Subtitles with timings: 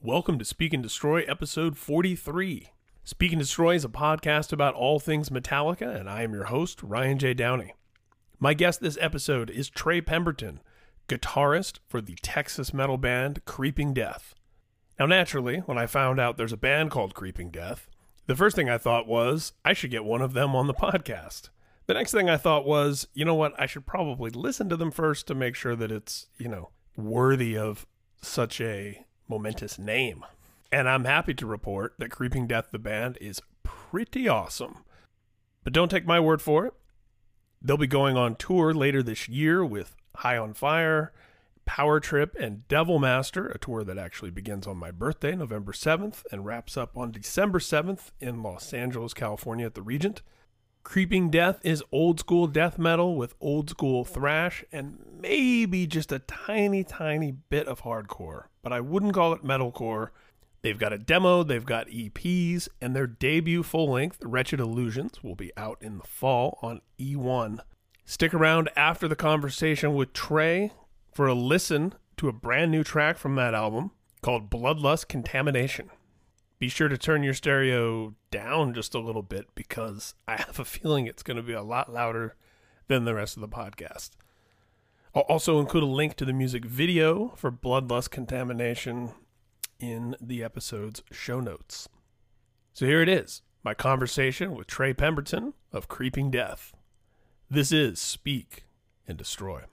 [0.00, 2.68] Welcome to Speak and Destroy, episode 43.
[3.02, 6.84] Speak and Destroy is a podcast about all things Metallica, and I am your host,
[6.84, 7.34] Ryan J.
[7.34, 7.74] Downey.
[8.38, 10.60] My guest this episode is Trey Pemberton,
[11.08, 14.36] guitarist for the Texas metal band Creeping Death.
[14.96, 17.88] Now, naturally, when I found out there's a band called Creeping Death,
[18.26, 21.48] the first thing I thought was I should get one of them on the podcast.
[21.86, 24.92] The next thing I thought was, you know what, I should probably listen to them
[24.92, 27.86] first to make sure that it's, you know, worthy of
[28.20, 30.24] such a momentous name.
[30.72, 34.78] And I'm happy to report that Creeping Death, the band, is pretty awesome.
[35.62, 36.74] But don't take my word for it.
[37.62, 41.12] They'll be going on tour later this year with High on Fire,
[41.64, 46.24] Power Trip, and Devil Master, a tour that actually begins on my birthday, November 7th,
[46.30, 50.22] and wraps up on December 7th in Los Angeles, California at the Regent.
[50.84, 56.18] Creeping Death is old school death metal with old school thrash and maybe just a
[56.20, 60.10] tiny, tiny bit of hardcore, but I wouldn't call it metalcore.
[60.60, 65.34] They've got a demo, they've got EPs, and their debut full length, Wretched Illusions, will
[65.34, 67.60] be out in the fall on E1.
[68.04, 70.70] Stick around after the conversation with Trey
[71.12, 73.90] for a listen to a brand new track from that album
[74.22, 75.90] called Bloodlust Contamination
[76.64, 80.64] be sure to turn your stereo down just a little bit because I have a
[80.64, 82.36] feeling it's going to be a lot louder
[82.88, 84.12] than the rest of the podcast.
[85.14, 89.12] I'll also include a link to the music video for Bloodlust Contamination
[89.78, 91.86] in the episode's show notes.
[92.72, 96.72] So here it is my conversation with Trey Pemberton of Creeping Death.
[97.50, 98.64] This is Speak
[99.06, 99.64] and Destroy.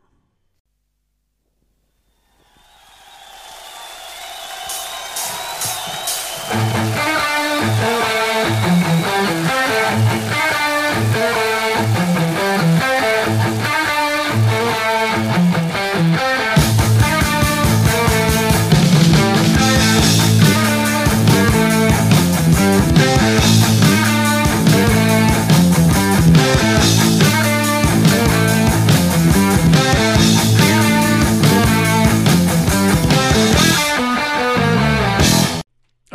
[11.13, 11.50] Thank you.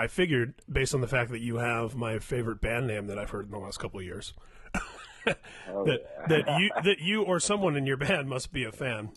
[0.07, 3.31] I figured, based on the fact that you have my favorite band name that I've
[3.31, 4.35] heard in the last couple of years,
[5.69, 9.11] Oh, that that you that you or someone in your band must be a fan.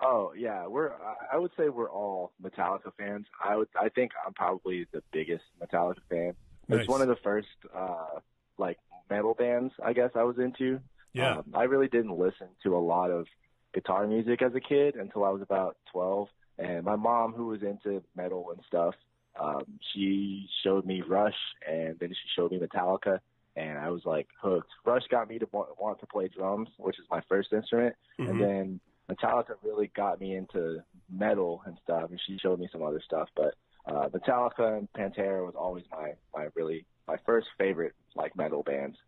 [0.00, 0.90] Oh yeah, we're.
[0.90, 3.26] I- I would say we're all Metallica fans.
[3.44, 3.68] I would.
[3.80, 6.34] I think I'm probably the biggest Metallica fan.
[6.66, 6.80] Nice.
[6.80, 8.18] It's one of the first uh
[8.58, 8.78] like
[9.08, 10.80] metal bands I guess I was into.
[11.12, 11.36] Yeah.
[11.36, 13.26] Um, I really didn't listen to a lot of
[13.74, 16.26] guitar music as a kid until I was about 12.
[16.58, 18.94] And my mom, who was into metal and stuff,
[19.38, 21.34] um, she showed me Rush,
[21.68, 23.20] and then she showed me Metallica,
[23.56, 24.70] and I was like hooked.
[24.84, 28.28] Rush got me to want, to play drums, which is my first instrument, Mhm.
[28.30, 32.82] and then Metallica really got me into metal and stuff, and she showed me some
[32.82, 33.28] other stuff.
[33.34, 33.54] But
[33.86, 38.98] uh, Metallica and Pantera was always my my really my first favorite like metal bands.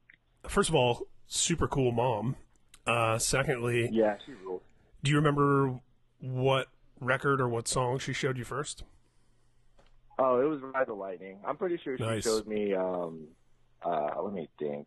[0.49, 2.37] First of all, super cool mom.
[2.87, 4.63] Uh, secondly, Yeah, she ruled.
[5.03, 5.81] do you remember
[6.19, 6.69] what
[6.99, 8.85] record or what song she showed you first?
[10.23, 11.39] Oh, it was Ride the Lightning.
[11.47, 12.25] I'm pretty sure she Nice.
[12.25, 12.75] showed me.
[12.75, 13.27] um
[13.83, 14.87] uh Let me think.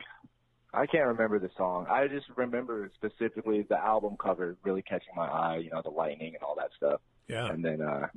[0.76, 1.88] I can't remember the song.
[1.90, 5.58] I just remember specifically the album cover really catching my eye.
[5.58, 7.02] You know, the lightning and all that stuff.
[7.28, 7.48] Yeah.
[7.48, 8.08] And then, uh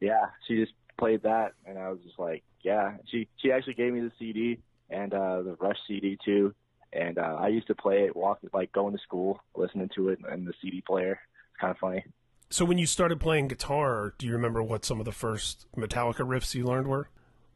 [0.00, 2.96] yeah, she just played that, and I was just like, yeah.
[3.10, 4.58] She she actually gave me the CD
[4.90, 6.54] and uh the Rush CD too.
[6.92, 10.18] And uh I used to play it, walk like going to school, listening to it
[10.30, 11.12] in the CD player.
[11.52, 12.04] It's kind of funny.
[12.50, 16.26] So when you started playing guitar, do you remember what some of the first Metallica
[16.26, 17.08] riffs you learned were?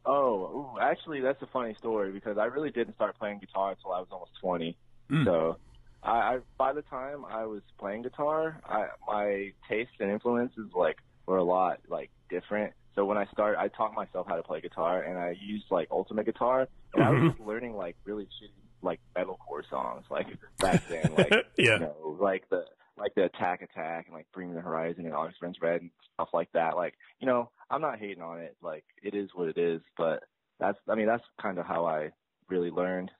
[0.05, 3.91] Oh, ooh, actually, that's a funny story because I really didn't start playing guitar until
[3.91, 4.75] I was almost 20.
[5.11, 5.25] Mm.
[5.25, 5.57] So,
[6.03, 10.97] I, I by the time I was playing guitar, I my tastes and influences like
[11.27, 12.73] were a lot like different.
[12.95, 15.87] So when I started, I taught myself how to play guitar, and I used like
[15.91, 17.21] Ultimate Guitar, and I Mhm.
[17.23, 18.49] was just learning like really shitty
[18.81, 20.27] like metalcore songs like
[20.59, 21.73] back then, like yeah.
[21.73, 22.65] you know, like the
[23.01, 25.91] like the Attack Attack and like Bring Me the Horizon and August Burns Red and
[26.13, 26.75] stuff like that.
[26.75, 28.55] Like, you know, I'm not hating on it.
[28.61, 29.81] Like, it is what it is.
[29.97, 30.23] But
[30.59, 32.11] that's, I mean, that's kind of how I
[32.49, 33.11] really learned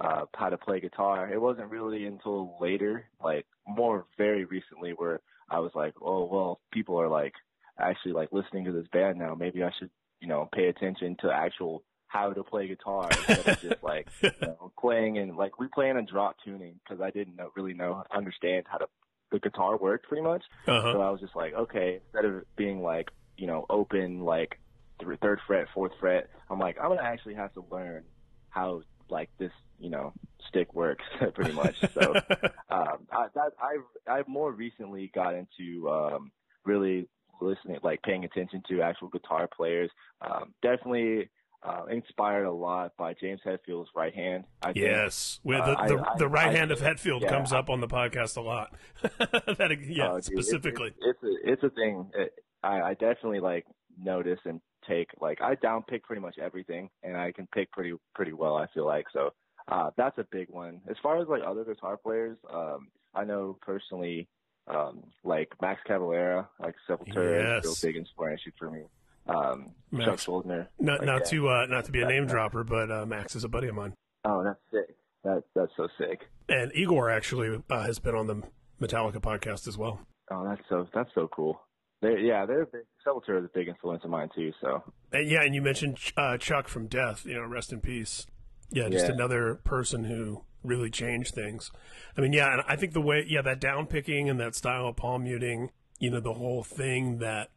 [0.00, 1.32] uh, how to play guitar.
[1.32, 6.60] It wasn't really until later, like more very recently, where I was like, oh well,
[6.72, 7.34] people are like
[7.78, 9.34] actually like listening to this band now.
[9.34, 9.90] Maybe I should,
[10.20, 14.30] you know, pay attention to actual how to play guitar instead of just like you
[14.42, 18.02] know, playing and like we playing in drop tuning because I didn't know, really know
[18.12, 18.86] understand how to
[19.30, 20.42] the guitar worked pretty much.
[20.66, 20.92] Uh-huh.
[20.92, 24.58] So I was just like, okay, instead of being like you know open like
[25.00, 28.04] th- third fret, fourth fret, I'm like I'm gonna actually have to learn
[28.50, 30.12] how like this you know
[30.48, 31.04] stick works
[31.34, 31.76] pretty much.
[31.94, 32.14] So
[32.70, 36.32] um, I, that I've I've more recently got into um,
[36.64, 37.08] really
[37.40, 39.90] listening, like paying attention to actual guitar players.
[40.20, 41.30] Um, definitely
[41.62, 44.44] uh, inspired a lot by James Hetfield's right hand.
[44.62, 47.52] I yes, think, the, the, uh, the, right I, hand I, of Hetfield yeah, comes
[47.52, 48.74] up on the podcast a lot.
[49.02, 52.10] that, yeah, oh, specifically, it's, it's, a, it's a thing.
[52.14, 53.66] It, I, I definitely like
[54.02, 57.92] notice and take like I down pick pretty much everything, and I can pick pretty
[58.14, 58.56] pretty well.
[58.56, 59.30] I feel like so.
[59.68, 60.80] Uh, that's a big one.
[60.88, 64.28] As far as like other guitar players, um, I know personally,
[64.66, 67.64] um, like Max Cavalera, like Sepultura, yes.
[67.64, 68.84] is a real big inspiration for me
[69.28, 70.24] um, Max.
[70.24, 70.46] Chuck.
[70.46, 73.44] Not, like not to uh, not to be a name dropper, but uh, Max is
[73.44, 73.94] a buddy of mine.
[74.24, 74.96] Oh, that's sick.
[75.24, 76.28] That's that's so sick.
[76.48, 78.42] And Igor actually uh, has been on the
[78.80, 80.00] Metallica podcast as well.
[80.30, 81.60] Oh, that's so that's so cool.
[82.02, 84.52] They're, yeah, they're big, Sepultura is a big influence of mine too.
[84.60, 84.82] So.
[85.12, 87.26] And yeah, and you mentioned uh, Chuck from Death.
[87.26, 88.26] You know, rest in peace.
[88.70, 89.12] Yeah, just yeah.
[89.12, 91.70] another person who really changed things.
[92.16, 94.86] I mean, yeah, and I think the way, yeah, that down picking and that style
[94.86, 97.50] of palm muting, you know, the whole thing that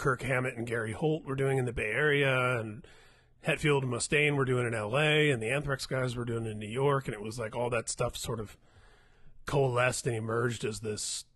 [0.00, 2.86] Kirk Hammett and Gary Holt were doing in the Bay Area, and
[3.46, 6.66] Hetfield and Mustaine were doing in L.A., and the Anthrax guys were doing in New
[6.66, 8.56] York, and it was like all that stuff sort of
[9.44, 11.26] coalesced and emerged as this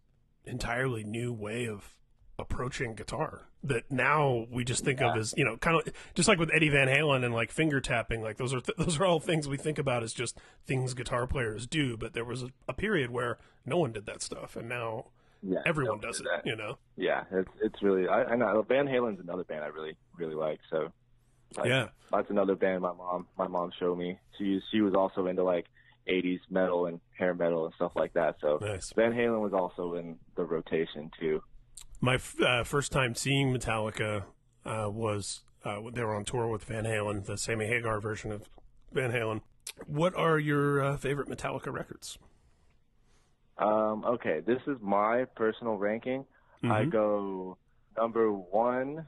[0.47, 1.95] entirely new way of
[2.39, 5.11] approaching guitar that now we just think yeah.
[5.11, 7.81] of as you know kind of just like with Eddie Van Halen and like finger
[7.81, 10.37] tapping like those are th- those are all things we think about as just
[10.67, 14.21] things guitar players do but there was a, a period where no one did that
[14.21, 15.07] stuff and now
[15.47, 16.25] yeah, everyone does it.
[16.25, 16.49] That.
[16.49, 16.79] You know.
[16.97, 20.61] Yeah, it's it's really I, I know Van Halen's another band I really really like.
[20.71, 20.91] So
[21.57, 24.19] like, yeah, that's another band my mom my mom showed me.
[24.39, 25.67] She she was also into like
[26.09, 28.37] 80s metal and hair metal and stuff like that.
[28.41, 28.93] So nice.
[28.95, 31.43] Van Halen was also in the rotation too.
[32.01, 34.25] My uh, first time seeing Metallica
[34.65, 38.43] uh, was uh, they were on tour with Van Halen, the Sammy Hagar version of
[38.93, 39.41] Van Halen.
[39.87, 42.19] What are your uh, favorite Metallica records?
[43.59, 46.25] Um, okay, this is my personal ranking.
[46.63, 46.73] Mm-hmm.
[46.73, 47.57] I go
[47.97, 49.07] number one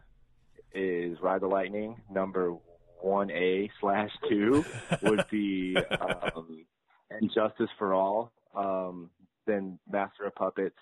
[0.72, 1.96] is Ride the Lightning.
[2.10, 2.54] Number
[3.00, 4.64] one A slash two
[5.02, 6.66] would be um,
[7.10, 8.32] And Justice for All.
[8.54, 9.10] Um,
[9.46, 10.76] then Master of Puppets.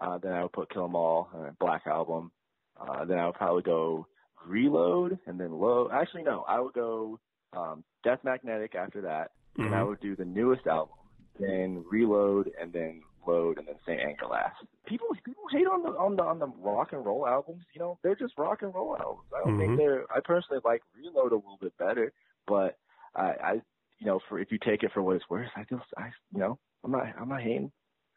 [0.00, 2.30] Uh, then I would put Kill 'Em All, uh, Black Album.
[2.78, 4.06] Uh, then I would probably go
[4.46, 5.88] Reload, and then Low.
[5.90, 7.18] Actually, no, I would go
[7.52, 9.64] um, Death Magnetic after that, mm-hmm.
[9.66, 10.96] and I would do the newest album,
[11.40, 14.56] then Reload, and then Load, and then Saint Anger last.
[14.86, 17.64] People people hate on the on the on the rock and roll albums.
[17.74, 19.26] You know, they're just rock and roll albums.
[19.34, 19.60] I don't mm-hmm.
[19.60, 20.04] think they're.
[20.14, 22.12] I personally like Reload a little bit better,
[22.46, 22.78] but
[23.14, 23.52] I, I
[23.98, 26.40] you know, for if you take it for what it's worth, I just I you
[26.40, 27.72] know I'm not I'm not hating.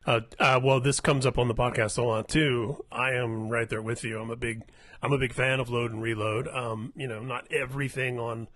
[0.05, 2.85] Uh, uh, well, this comes up on the podcast a lot too.
[2.91, 4.19] I am right there with you.
[4.19, 4.63] I'm a big,
[5.01, 6.47] I'm a big fan of Load and Reload.
[6.47, 8.47] Um, you know, not everything on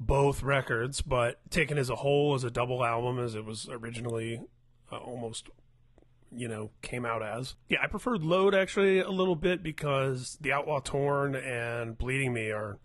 [0.00, 4.40] both records, but taken as a whole, as a double album, as it was originally
[4.90, 5.48] uh, almost,
[6.34, 7.54] you know, came out as.
[7.68, 12.50] Yeah, I preferred Load actually a little bit because The Outlaw Torn and Bleeding Me
[12.50, 12.78] are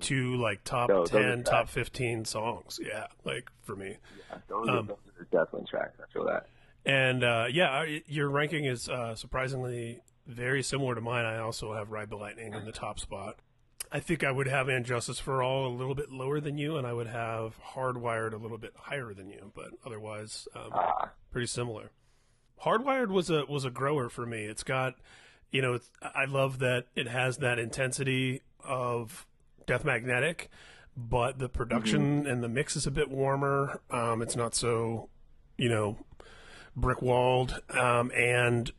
[0.00, 2.78] two like top no, ten, top fifteen songs.
[2.82, 3.96] Yeah, like for me.
[4.30, 5.98] Yeah, those, um, are, those are definitely tracks.
[6.00, 6.46] I feel that.
[6.86, 11.24] And uh, yeah, your ranking is uh, surprisingly very similar to mine.
[11.24, 13.36] I also have Ride the Lightning in the top spot.
[13.90, 16.76] I think I would have And Justice for All a little bit lower than you,
[16.76, 21.10] and I would have Hardwired a little bit higher than you, but otherwise, um, ah.
[21.30, 21.90] pretty similar.
[22.62, 24.44] Hardwired was a was a grower for me.
[24.44, 24.94] It's got,
[25.50, 29.26] you know, I love that it has that intensity of
[29.66, 30.50] Death Magnetic,
[30.96, 32.30] but the production mm-hmm.
[32.30, 33.80] and the mix is a bit warmer.
[33.90, 35.08] Um, it's not so,
[35.58, 35.98] you know,
[36.76, 37.60] brick walled.
[37.70, 38.72] Um, and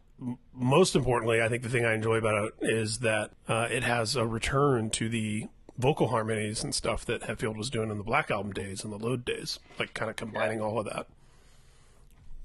[0.54, 4.16] most importantly, I think the thing I enjoy about it is that uh, it has
[4.16, 8.32] a return to the vocal harmonies and stuff that Hetfield was doing in the Black
[8.32, 10.66] Album days and the Load days, like kind of combining yeah.
[10.66, 11.08] all of that.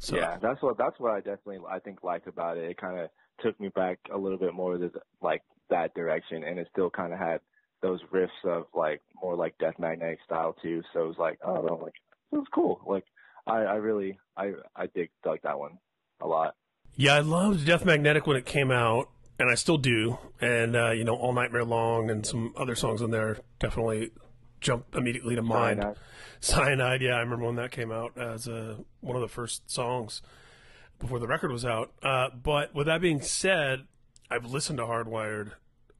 [0.00, 0.16] So.
[0.16, 2.64] Yeah, that's what that's what I definitely I think liked about it.
[2.70, 4.90] It kind of took me back a little bit more to
[5.20, 7.40] like that direction, and it still kind of had
[7.82, 10.82] those riffs of like more like Death Magnetic style too.
[10.94, 11.92] So it was like, oh, no, like
[12.32, 12.80] it was cool.
[12.86, 13.04] Like
[13.46, 15.78] I, I really, I, I dig like that one
[16.20, 16.54] a lot.
[16.96, 20.18] Yeah, I loved Death Magnetic when it came out, and I still do.
[20.40, 24.12] And uh, you know, All Nightmare Long and some other songs in there definitely
[24.60, 25.80] jump immediately to mind.
[25.80, 25.96] Cyanide.
[26.40, 30.22] Cyanide, yeah, I remember when that came out as a, one of the first songs
[30.98, 31.92] before the record was out.
[32.02, 33.86] Uh, but with that being said,
[34.30, 35.52] I've listened to Hardwired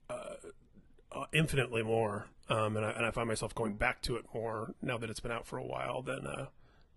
[0.09, 4.75] uh, infinitely more, um, and, I, and I find myself going back to it more
[4.83, 6.47] now that it's been out for a while than uh,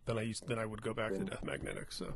[0.05, 1.20] than I used than I would go back yeah.
[1.20, 1.91] to Death Magnetic.
[1.91, 2.13] So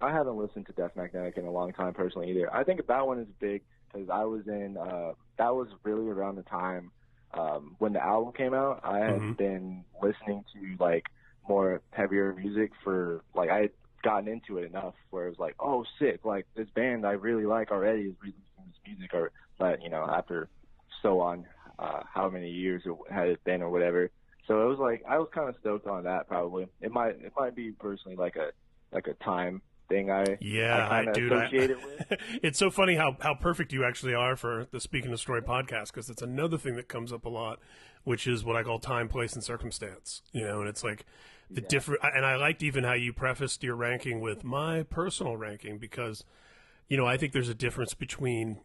[0.00, 2.52] I haven't listened to Death Magnetic in a long time personally either.
[2.52, 3.62] I think that one is big
[3.92, 6.90] because I was in uh, that was really around the time
[7.36, 8.80] um, when the album came out.
[8.84, 9.32] I had mm-hmm.
[9.32, 11.06] been listening to like
[11.48, 13.70] more heavier music for like I had
[14.02, 16.24] gotten into it enough where it was like, oh, sick!
[16.24, 20.06] Like this band I really like already is releasing this music, or but you know
[20.08, 20.48] after
[21.02, 21.46] so on,
[21.78, 24.10] uh, how many years it had it been or whatever.
[24.46, 26.28] So it was like I was kind of stoked on that.
[26.28, 28.50] Probably it might it might be personally like a
[28.92, 32.18] like a time thing I yeah I, I dude, associate it with.
[32.42, 35.88] it's so funny how how perfect you actually are for the Speak and Destroy podcast
[35.88, 37.58] because it's another thing that comes up a lot,
[38.04, 40.22] which is what I call time, place, and circumstance.
[40.32, 41.04] You know, and it's like
[41.50, 41.68] the Yeah.
[41.68, 42.00] different.
[42.02, 46.24] And I liked even how you prefaced your ranking with my personal ranking because,
[46.88, 48.60] you know, I think there's a difference between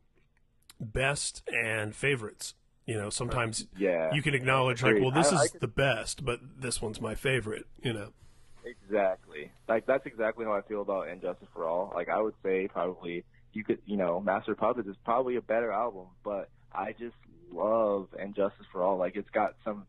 [0.79, 2.53] best and favorites.
[2.85, 6.25] You know, sometimes Yeah, you can acknowledge like, well, this I- I is the best,
[6.25, 7.65] but this one's my favorite.
[7.83, 8.13] You know.
[8.65, 9.51] Exactly.
[9.67, 11.91] Like that's exactly how I feel about And Justice for All.
[11.93, 13.23] Like I would say probably
[13.53, 17.15] you could you know, Master of Puppets is probably a better album, but I just
[17.51, 18.97] love And Justice for All.
[18.97, 19.85] Like it's got some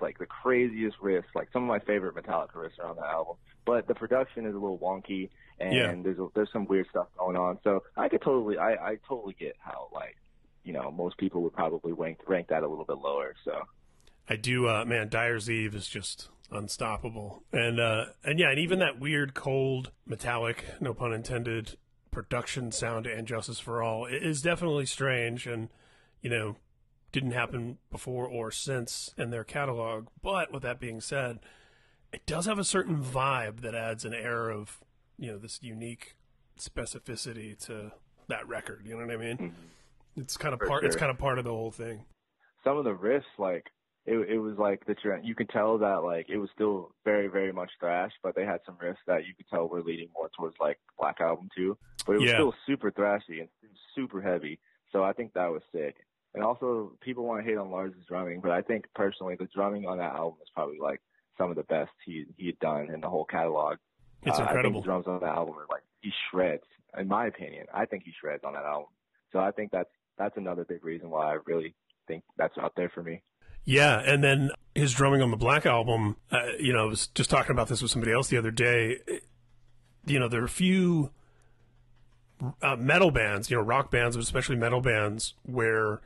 [0.00, 3.36] like the craziest riffs, like some of my favorite Metallica riffs are on that album.
[3.66, 5.94] But the production is a little wonky and Yeah.
[6.02, 7.58] there's a, there's some weird stuff going on.
[7.64, 10.16] So I could totally I, I totally get how like
[10.62, 13.34] you know, most people would probably rank rank that a little bit lower.
[13.44, 13.62] So
[14.28, 15.08] I do, uh, man.
[15.08, 20.64] Dyer's Eve is just unstoppable, and uh, and yeah, and even that weird, cold, metallic,
[20.80, 21.76] no pun intended,
[22.10, 25.68] production sound to "And Justice for All" is definitely strange, and
[26.22, 26.56] you know,
[27.12, 30.08] didn't happen before or since in their catalog.
[30.22, 31.40] But with that being said,
[32.12, 34.78] it does have a certain vibe that adds an air of
[35.18, 36.16] you know this unique
[36.58, 37.92] specificity to
[38.28, 38.82] that record.
[38.86, 39.54] You know what I mean?
[40.16, 40.84] It's kind of part.
[40.84, 42.04] It's kind of part of the whole thing.
[42.64, 43.66] some of the riffs, like
[44.06, 45.24] it, it was like the trend.
[45.26, 48.60] You could tell that like it was still very, very much thrash, but they had
[48.64, 51.76] some riffs that you could tell were leading more towards like Black Album too.
[52.06, 52.36] But it was Yeah.
[52.36, 53.48] still super thrashy and
[53.94, 54.58] super heavy.
[54.92, 55.96] So I think that was sick.
[56.34, 59.86] And also, people want to hate on Lars' drumming, but I think personally, the drumming
[59.86, 61.00] on that album is probably like
[61.36, 63.78] some of the best he he had done in the whole catalog.
[64.22, 64.74] It's Uh, I incredible.
[64.80, 66.64] think the drums on that album are like he shreds.
[66.96, 68.88] In my opinion, I think he shreds on that album.
[69.32, 71.74] So I think that's that's another big reason why I really
[72.06, 73.22] think that's up there for me.
[73.64, 76.16] Yeah, and then his drumming on the Black album.
[76.30, 78.98] Uh, you know, I was just talking about this with somebody else the other day.
[80.06, 81.10] You know, there are a few
[82.62, 86.00] uh, metal bands, you know, rock bands, but especially metal bands, where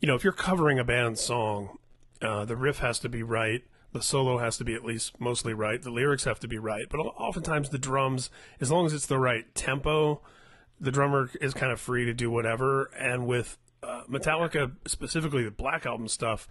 [0.00, 1.78] you know if you're covering a band's song,
[2.22, 3.62] uh, the riff has to be right.
[3.92, 5.82] The solo has to be at least mostly right.
[5.82, 6.86] The lyrics have to be right.
[6.88, 10.20] But oftentimes the drums, as long as it's the right tempo,
[10.80, 12.84] the drummer is kind of free to do whatever.
[12.96, 16.48] And with uh, Metallica, specifically the Black Album stuff,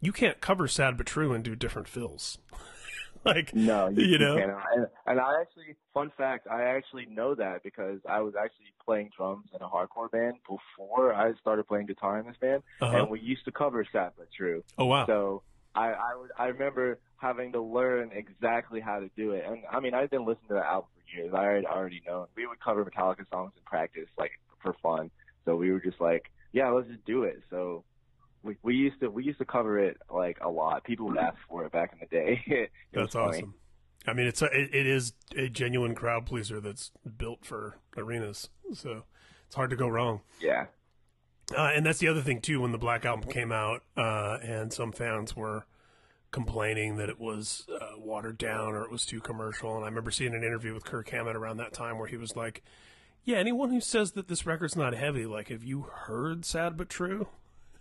[0.00, 2.38] you can't cover Sad But True and do different fills.
[3.24, 4.36] like, No, you, you know.
[4.36, 9.10] And, and I actually, fun fact, I actually know that because I was actually playing
[9.16, 12.96] drums in a hardcore band before I started playing guitar in this band, Uh-huh.
[12.96, 14.64] and we used to cover Sad But True.
[14.78, 15.42] oh wow, So
[15.74, 19.44] I I, would, I remember having to learn exactly how to do it.
[19.46, 21.32] And I mean, I've been listening to the album for years.
[21.32, 22.26] I already already known.
[22.36, 25.10] We would cover Metallica songs in practice, like for fun.
[25.44, 27.42] So we were just like, yeah, let's just do it.
[27.50, 27.84] So
[28.42, 30.84] we we used to we used to cover it like a lot.
[30.84, 32.68] People would ask for it back in the day.
[32.92, 33.54] that's awesome.
[34.06, 38.48] I mean, it's a, it, it is a genuine crowd pleaser that's built for arenas,
[38.74, 39.04] so
[39.46, 40.22] it's hard to go wrong.
[40.40, 40.66] Yeah.
[41.56, 42.60] Uh, and that's the other thing too.
[42.60, 45.66] When the Black Album came out, uh, and some fans were
[46.32, 49.76] complaining that it was uh, watered down or it was too commercial.
[49.76, 52.34] And I remember seeing an interview with Kirk Hammett around that time where he was
[52.34, 52.62] like,
[53.24, 56.88] "Yeah, anyone who says that this record's not heavy, like, have you heard Sad but
[56.88, 57.28] True?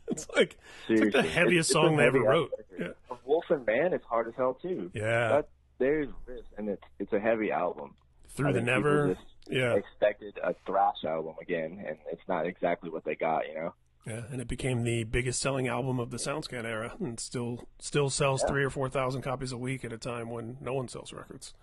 [0.07, 0.57] It's like
[0.89, 2.51] it's like the heaviest It's- it's song they ever wrote.
[2.77, 2.87] Yeah.
[3.23, 4.91] Wolf and Man is hard as hell too.
[4.93, 5.29] yeah.
[5.29, 7.95] That, there's this, and it's it's a heavy album.
[8.29, 9.17] Through I the Never.
[9.49, 13.47] Yeah, expected a thrash album again, and it's not exactly what they got.
[13.47, 13.73] You know.
[14.05, 18.09] yeah, and it became the biggest selling album of the SoundScan era, and still still
[18.09, 18.49] sells Yeah.
[18.49, 21.53] three or four thousand copies a week at a time when no one sells records,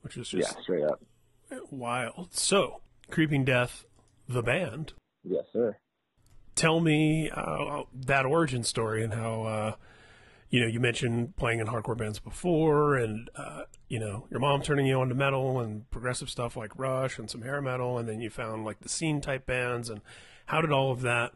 [0.00, 1.02] which is just Yeah, straight up.
[1.70, 2.32] wild.
[2.34, 3.84] So, Creeping Death,
[4.28, 4.92] the band.
[5.24, 5.76] Yes, sir.
[6.54, 9.74] Tell me uh, that origin story and how uh,
[10.50, 14.62] you know you mentioned playing in hardcore bands before, and uh, you know your mom
[14.62, 18.08] turning you on to metal and progressive stuff like Rush and some hair metal, and
[18.08, 20.00] then you found like the scene type bands, and
[20.46, 21.32] how did all of that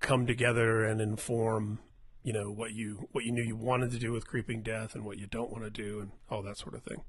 [0.00, 1.78] come together and inform
[2.22, 5.04] you know what you what you knew you wanted to do with Creeping Death and
[5.04, 7.02] what you don't want to do and all that sort of thing.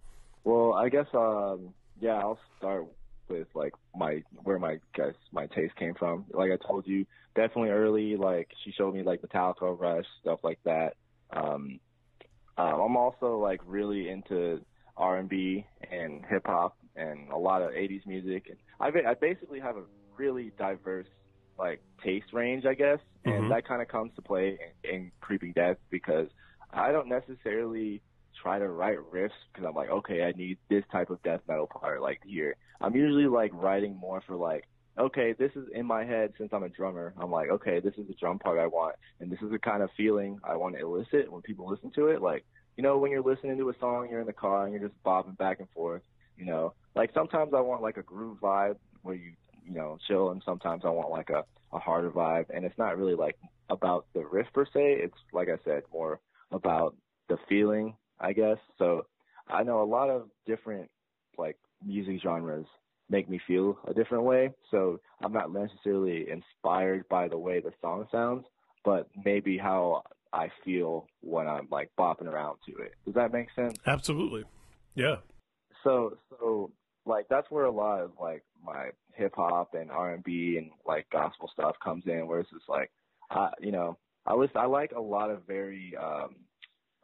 [0.44, 2.86] Well, I guess um yeah, I'll start
[3.30, 6.26] with like my where my guess my taste came from.
[6.34, 7.06] Like I told you,
[7.36, 8.16] definitely early.
[8.18, 10.94] Like she showed me like Metallica, Rush, stuff like that.
[11.36, 11.80] Um,
[12.58, 14.62] um I'm also like really into
[14.98, 18.48] R and B and hip hop and a lot of '80s music.
[18.50, 19.84] And I I basically have a
[20.18, 21.08] really diverse
[21.58, 23.52] like taste range, I guess, and Mhm.
[23.52, 26.28] that kind of comes to play in, in Creeping Death because
[26.74, 28.02] I don't necessarily
[28.46, 31.66] try to write riffs because I'm like, okay, I need this type of death metal
[31.66, 32.56] part like here.
[32.80, 34.66] I'm usually like writing more for like,
[35.00, 37.16] okay, this is in my head since I'm a drummer.
[37.20, 39.82] I'm like, okay, this is the drum part I want, and this is the kind
[39.82, 42.22] of feeling I want to elicit when people listen to it.
[42.22, 42.46] Like,
[42.78, 45.04] you know, when you're listening to a song, you're in the car and you're just
[45.04, 46.04] bobbing back and forth.
[46.38, 49.32] You know, like sometimes I want like a groove vibe where you
[49.66, 52.96] you know chill, and sometimes I want like a a harder vibe, and it's not
[52.96, 53.38] really like
[53.72, 55.00] about the riff per se.
[55.02, 56.20] It's like I said, more
[56.52, 56.96] about
[57.28, 58.58] the feeling, I guess.
[58.78, 59.06] So
[59.48, 60.90] I know a lot of different
[61.38, 62.66] like music genres
[63.10, 64.52] make me feel a different way.
[64.72, 68.46] So I'm not necessarily inspired by the way the song sounds,
[68.84, 70.04] but maybe how
[70.34, 72.94] I feel when I'm like bopping around to it.
[73.06, 73.78] Does that make sense?
[73.86, 74.44] Absolutely.
[74.96, 75.18] Yeah.
[75.84, 76.72] So so
[77.06, 80.72] like that's where a lot of like my hip hop and R and B and
[80.86, 82.92] like gospel stuff comes in where it's just like
[83.30, 86.36] I you know, I listen I like a lot of very um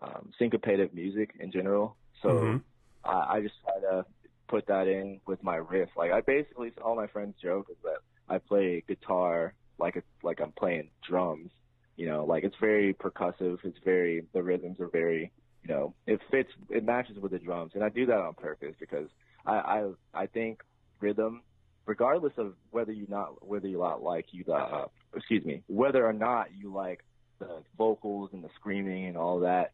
[0.02, 1.96] um syncopated music in general.
[2.22, 2.62] So Mhm.
[3.04, 4.06] I, I just try to
[4.48, 5.90] put that in with my riff.
[5.96, 10.40] Like I basically all my friends joke is that I play guitar like a, like
[10.42, 11.52] I'm playing drums.
[11.98, 13.60] You know, like it's very percussive.
[13.64, 15.32] It's very the rhythms are very
[15.64, 18.76] you know it fits it matches with the drums, and I do that on purpose
[18.80, 19.10] because
[19.46, 20.62] I I I think
[21.00, 21.42] rhythm,
[21.86, 26.06] regardless of whether you not whether you not like you the uh, excuse me whether
[26.06, 27.04] or not you like
[27.40, 29.72] the vocals and the screaming and all that.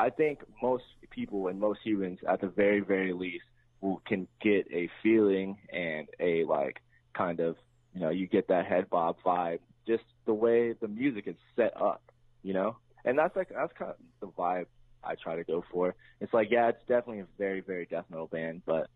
[0.00, 3.44] I think most people and most humans, at the very, very least,
[3.82, 6.80] will, can get a feeling and a like
[7.14, 7.56] kind of,
[7.92, 11.78] you know, you get that head bob vibe, just the way the music is set
[11.78, 12.02] up,
[12.42, 14.66] you know, and that's like that's kind of the vibe
[15.04, 15.94] I try to go for.
[16.22, 18.88] It's like, yeah, it's definitely a very, very death metal band, but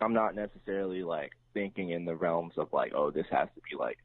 [0.00, 3.76] I'm not necessarily like thinking in the realms of like, oh, this has to be
[3.78, 3.98] like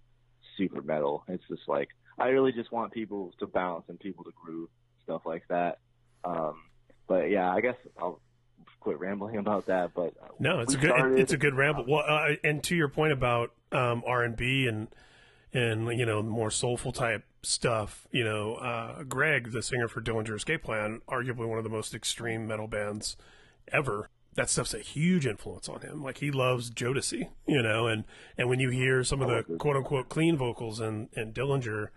[0.58, 1.24] super metal.
[1.30, 4.68] It's just like I really just want people to bounce and people to groove,
[5.06, 5.80] stuff like that.
[6.24, 6.62] Um,
[7.08, 8.20] but yeah, I guess I'll
[8.80, 9.94] quit rambling about that.
[9.94, 11.86] But uh, No, it's a good started- it's a good ramble.
[11.88, 14.88] Well, uh, and to your point about um, R and B and
[15.54, 20.36] and you know more soulful type stuff, you know, uh, Greg, the singer for Dillinger
[20.36, 23.15] Escape Plan, arguably one of the most extreme metal bands
[23.72, 24.10] ever.
[24.36, 26.04] That stuff's a huge influence on him.
[26.04, 28.04] Like he loves Jodeci, you know, and
[28.38, 31.89] and when you hear some of the quote unquote clean vocals in in Dillinger.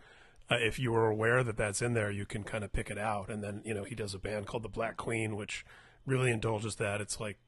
[0.51, 2.99] Uh, if you were aware that that's in there, you can kind of pick it
[2.99, 3.31] out.
[3.31, 5.65] And then, you know, he does a band called the Black Queen, which
[6.05, 7.01] really indulges that.
[7.01, 7.39] It's like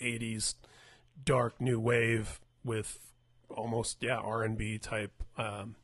[0.00, 0.54] 80s
[1.22, 2.98] dark new wave with
[3.48, 5.76] almost yeah r&b type um,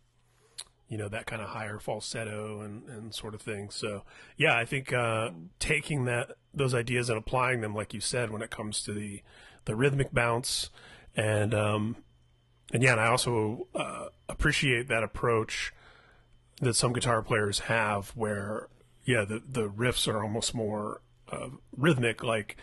[0.89, 4.03] you know that kind of higher falsetto and, and sort of thing so
[4.37, 8.43] yeah i think uh, taking that those ideas and applying them like you said when
[8.43, 9.23] it comes to the
[9.67, 10.71] the rhythmic bounce
[11.15, 11.97] and um,
[12.73, 15.73] and yeah and i also uh, appreciate that approach
[16.61, 18.69] that some guitar players have where
[19.05, 22.57] yeah the the riffs are almost more uh, rhythmic like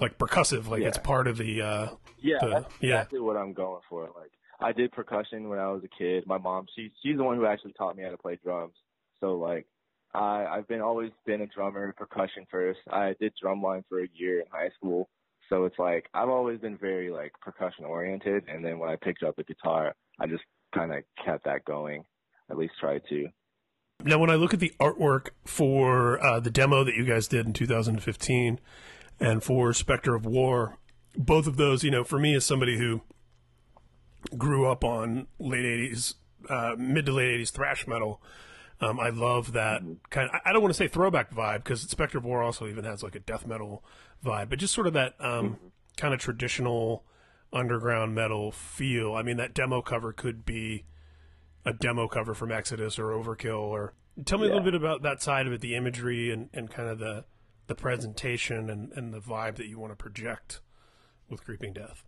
[0.00, 1.88] like percussive like it's part of the uh
[2.20, 2.94] Yeah, the- that's yeah.
[2.96, 4.02] exactly what I'm going for.
[4.16, 6.26] Like I did percussion when I was a kid.
[6.26, 8.74] My mom, she she's the one who actually taught me how to play drums.
[9.20, 9.66] So like
[10.14, 12.80] I I've been always been a drummer, percussion first.
[12.90, 15.08] I did drumline for a year in high school.
[15.48, 19.22] So it's like I've always been very like percussion oriented and then when I picked
[19.22, 20.42] up the guitar, I just
[20.74, 22.04] kind of kept that going.
[22.50, 23.28] At least try to.
[24.04, 27.46] Now, when I look at the artwork for uh, the demo that you guys did
[27.46, 28.60] in 2015
[29.18, 30.78] and for Spectre of War,
[31.16, 33.02] both of those, you know, for me as somebody who
[34.36, 36.14] grew up on late 80s,
[36.48, 38.20] uh, mid to late 80s thrash metal,
[38.80, 42.18] um, I love that kind of, I don't want to say throwback vibe because Spectre
[42.18, 43.82] of War also even has like a death metal
[44.24, 45.58] vibe, but just sort of that um,
[45.96, 47.04] kind of traditional
[47.52, 49.14] underground metal feel.
[49.14, 50.84] I mean, that demo cover could be
[51.66, 53.92] a demo cover from Exodus or Overkill or
[54.24, 56.88] tell me a little bit about that side of it, the imagery and, and kind
[56.88, 57.24] of the
[57.66, 60.60] the presentation and, and the vibe that you want to project
[61.28, 62.04] with Creeping Death.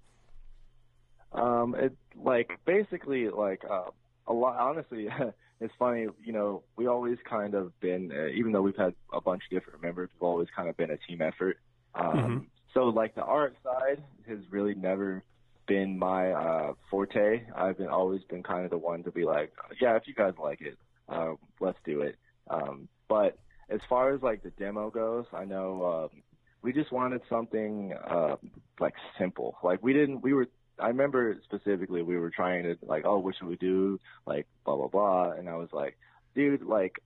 [1.32, 3.90] Um, it like basically like uh,
[4.28, 4.56] a lot.
[4.58, 5.08] Honestly,
[5.60, 6.06] it's funny.
[6.24, 9.50] You know, we always kind of been, uh, even though we've had a bunch of
[9.50, 11.58] different members, we've always kind of been a team effort.
[11.94, 12.46] Um, Mhm.
[12.74, 15.24] So like the art side has really never
[15.68, 17.42] been my uh, forte.
[17.54, 20.32] I've been always been kind of the one to be like, yeah, if you guys
[20.42, 20.76] like it,
[21.08, 22.16] uh, let's do it.
[22.50, 23.38] Um, but
[23.70, 26.22] as far as like the demo goes, I know um,
[26.62, 28.36] we just wanted something uh,
[28.80, 29.56] like simple.
[29.62, 30.46] Like we didn't, we were.
[30.80, 33.98] I remember specifically we were trying to like, oh, what should we do?
[34.26, 35.98] Like blah blah blah, and I was like,
[36.34, 37.02] dude, like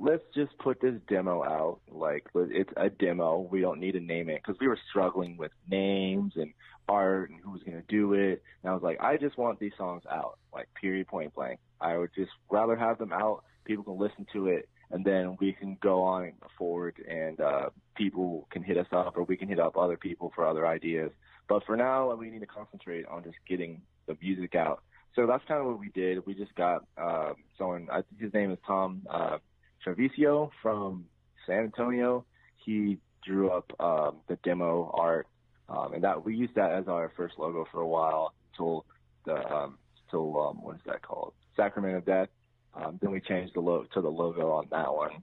[0.00, 1.80] let's just put this demo out.
[1.90, 3.46] Like it's a demo.
[3.50, 6.52] We don't need to name it because we were struggling with names and
[6.88, 8.42] art and who was gonna do it.
[8.62, 10.38] And I was like, I just want these songs out.
[10.52, 11.60] Like period, point blank.
[11.80, 13.44] I would just rather have them out.
[13.64, 18.48] People can listen to it, and then we can go on forward and uh, people
[18.50, 21.10] can hit us up or we can hit up other people for other ideas.
[21.48, 24.82] But for now, we need to concentrate on just getting the music out.
[25.14, 26.24] So that's kind of what we did.
[26.26, 27.88] We just got uh, someone.
[27.92, 29.38] I his name is Tom uh,
[29.84, 31.06] Trevicio from
[31.46, 32.24] San Antonio.
[32.56, 35.26] He drew up um, the demo art,
[35.68, 38.84] um, and that we used that as our first logo for a while until
[39.24, 39.78] the um,
[40.10, 41.32] till um, what is that called?
[41.56, 42.28] Sacrament of Death.
[42.74, 45.22] Um, then we changed the logo to the logo on that one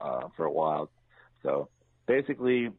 [0.00, 0.90] uh, for a while.
[1.42, 1.68] So
[2.06, 2.70] basically,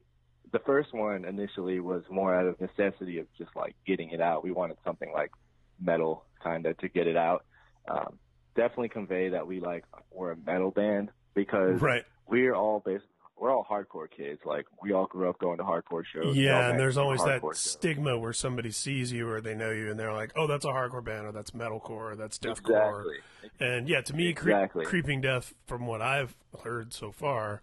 [0.52, 4.44] the first one initially was more out of necessity of just like getting it out.
[4.44, 5.32] We wanted something like
[5.80, 7.46] metal kind of to get it out.
[7.90, 8.20] Um,
[8.56, 12.04] definitely convey that we like we're a metal band because right.
[12.28, 14.40] we're all basically we're all hardcore kids.
[14.46, 16.36] Like we all grew up going to hardcore shows.
[16.36, 17.60] Yeah, and there's always that shows.
[17.60, 20.70] stigma where somebody sees you or they know you and they're like, "Oh, that's a
[20.70, 23.18] hardcore band, or that's metalcore, or that's deathcore." Exactly.
[23.60, 24.86] And yeah, to me, exactly.
[24.86, 27.62] Creeping Death, from what I've heard so far,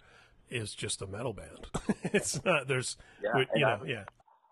[0.50, 1.66] is just a metal band.
[2.05, 2.68] it's not.
[2.68, 4.05] There's, yeah, you know, I, yeah.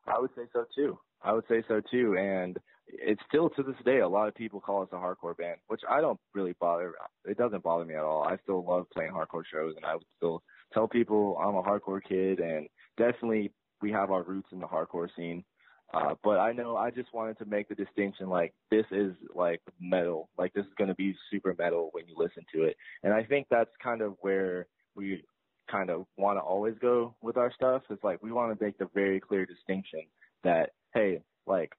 [0.07, 0.99] I would say so too.
[1.23, 2.59] I would say so too, and
[2.93, 5.83] it's still to this day a lot of people call us a hardcore band, which
[5.89, 6.95] I don't really bother.
[7.25, 8.23] It doesn't bother me at all.
[8.23, 12.03] I still love playing hardcore shows, and I would still tell people I'm a hardcore
[12.03, 15.45] kid, and definitely we have our roots in the hardcore scene.
[15.93, 19.61] Uh, but I know I just wanted to make the distinction like this is like
[19.81, 22.77] metal, like this is going to be super metal when you listen to it.
[23.03, 25.25] And I think that's kind of where we
[25.69, 27.83] kind of want to always go with our stuff.
[27.91, 30.03] It's like we want to make the very clear distinction
[30.45, 31.73] that, hey, like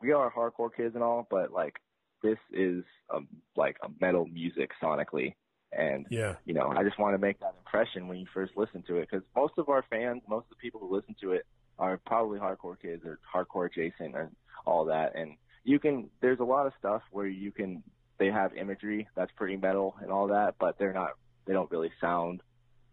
[0.00, 1.76] we are hardcore kids and all, but like
[2.22, 5.34] this is um, like a metal music sonically.
[5.72, 8.82] And yeah, you know, I just want to make that impression when you first listen
[8.88, 11.46] to it because most of our fans, most of the people who listen to it
[11.78, 14.30] are probably hardcore kids or hardcore adjacent and
[14.66, 15.14] all that.
[15.14, 17.82] And you can, there's a lot of stuff where you can,
[18.18, 21.12] they have imagery that's pretty metal and all that, but they're not,
[21.46, 22.42] they don't really sound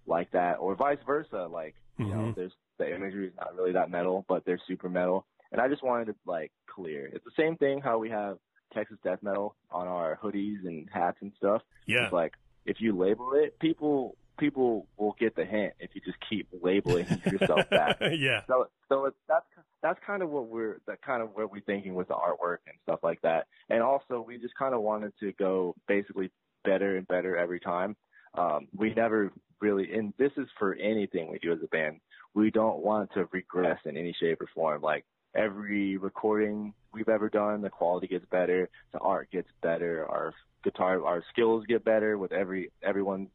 [0.06, 1.48] like that, or vice versa.
[1.52, 2.18] Like, you mm-hmm.
[2.18, 5.26] know, there's the imagery is not really that metal, but they're super metal.
[5.52, 7.10] And I just wanted to like clear.
[7.14, 8.38] It's the same thing how we have
[8.74, 11.62] Texas death metal on our hoodies and hats and stuff.
[11.86, 12.06] Yeah.
[12.06, 12.34] It's like
[12.66, 17.08] if you label it, people people will get the hint if you just keep labeling
[17.26, 17.98] yourself that.
[18.20, 18.42] yeah.
[18.48, 19.46] So so it's, that's
[19.82, 22.76] that's kind of what we're that kind of what we're thinking with the artwork and
[22.84, 23.48] stuff like that.
[23.70, 26.32] And also we just kind of wanted to go basically
[26.64, 27.96] better and better every time.
[28.34, 29.32] Um, we never
[29.62, 32.00] really, and this is for anything we do as a band.
[32.34, 34.82] We don't want to regress in any shape or form.
[34.82, 40.34] Like every recording we've ever done, the quality gets better, the art gets better, our
[40.64, 43.28] guitar, our skills get better with every everyone.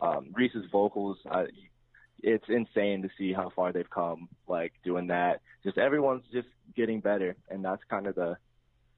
[0.00, 1.44] Um, Reese's vocals, uh,
[2.22, 4.28] it's insane to see how far they've come.
[4.48, 8.36] Like doing that, just everyone's just getting better, and that's kind of the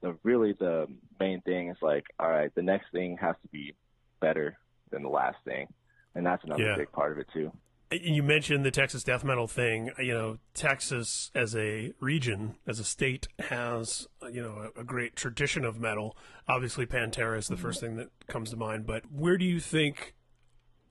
[0.01, 0.87] the really the
[1.21, 1.69] main thing.
[1.69, 3.75] Is like, all right, the next thing has to be
[4.21, 4.59] better
[4.91, 5.69] than the last thing,
[6.15, 6.77] and that's another yeah.
[6.77, 7.53] big part of it too
[7.90, 9.90] you mentioned the Texas death metal thing.
[9.99, 15.16] You know, Texas as a region, as a state, has you know a, a great
[15.16, 16.16] tradition of metal.
[16.49, 18.87] Obviously, Pantera is the first thing that comes to mind.
[18.87, 20.14] But where do you think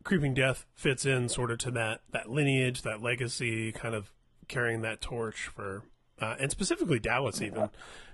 [0.05, 4.12] Creeping Death fits in, sort of to that that lineage, that legacy, kind of
[4.47, 5.84] carrying that torch for,
[6.21, 7.69] uh, and specifically Dallas even.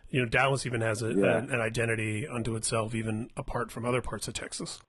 [0.09, 1.37] You know, Dallas even has a, yeah.
[1.37, 4.81] an, an identity unto itself, even apart from other parts of Texas.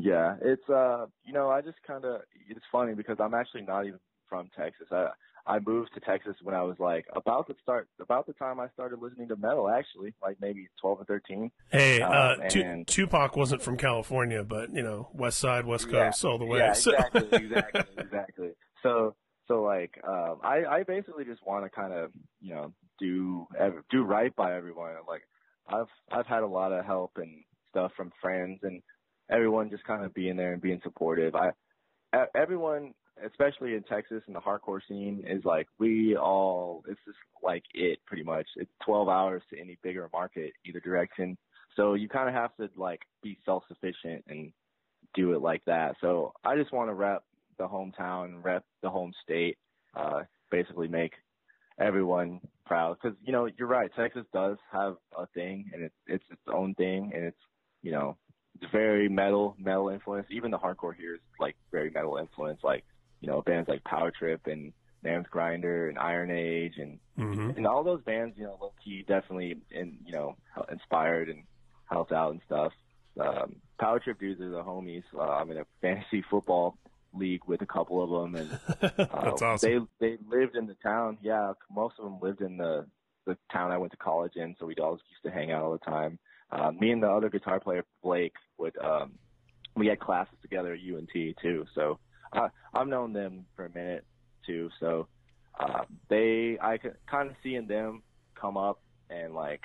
[0.00, 3.86] Yeah, it's uh, you know, I just kind of it's funny because I'm actually not
[3.86, 4.86] even from Texas.
[4.90, 5.08] I
[5.46, 8.68] I moved to Texas when I was like about to start about the time I
[8.70, 11.50] started listening to metal actually, like maybe 12 or 13.
[11.70, 16.22] Hey, um, uh, and, Tupac wasn't from California, but you know, West Side, West Coast,
[16.22, 16.58] yeah, all the way.
[16.58, 16.92] Yeah, so.
[16.92, 18.50] exactly, exactly, exactly.
[18.82, 19.14] So
[19.48, 22.10] so like um I I basically just want to kind of,
[22.40, 23.46] you know, do
[23.90, 24.92] do right by everyone.
[25.08, 25.22] Like
[25.68, 28.82] I've I've had a lot of help and stuff from friends and
[29.30, 31.34] everyone just kind of being there and being supportive.
[31.34, 31.50] I
[32.34, 36.84] everyone, especially in Texas and the hardcore scene, is like we all.
[36.88, 38.46] It's just like it pretty much.
[38.56, 41.36] It's 12 hours to any bigger market either direction.
[41.76, 44.52] So you kind of have to like be self sufficient and
[45.14, 45.96] do it like that.
[46.00, 47.24] So I just want to rep
[47.58, 49.58] the hometown, rep the home state,
[49.94, 51.12] uh, basically make
[51.78, 52.96] everyone proud.
[53.00, 56.74] Because you know you're right, Texas does have a thing, and it's it's its own
[56.74, 57.38] thing, and it's
[57.82, 58.16] you know
[58.60, 60.26] it's very metal, metal influence.
[60.30, 62.60] Even the hardcore here is like very metal influence.
[62.62, 62.84] Like
[63.20, 67.50] you know bands like Power Trip and Mammoth Grinder and Iron Age and mm-hmm.
[67.56, 70.36] and all those bands, you know, low key definitely and you know
[70.70, 71.44] inspired and
[71.86, 72.72] helped out and stuff.
[73.18, 75.04] Um, Power Trip dudes are the homies.
[75.14, 76.76] Uh, I'm in a fantasy football
[77.14, 79.88] league with a couple of them, and uh, That's awesome.
[79.98, 81.18] they they lived in the town.
[81.22, 82.86] Yeah, most of them lived in the
[83.26, 85.72] the town I went to college in, so we all used to hang out all
[85.72, 86.18] the time
[86.52, 89.12] uh, me and the other guitar player Blake would um,
[89.76, 91.10] we had classes together at UNT
[91.40, 91.64] too.
[91.74, 91.98] So
[92.32, 94.04] uh, I've known them for a minute
[94.46, 94.70] too.
[94.80, 95.08] So
[95.58, 96.78] uh, they, I
[97.10, 98.02] kind of seeing them
[98.40, 99.62] come up and like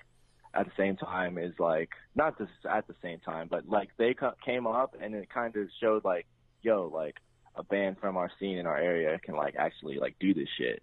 [0.53, 4.13] at the same time is like not just at the same time, but like they
[4.13, 6.25] co- came up and it kind of showed like,
[6.61, 7.15] yo, like
[7.55, 10.81] a band from our scene in our area can like actually like do this shit.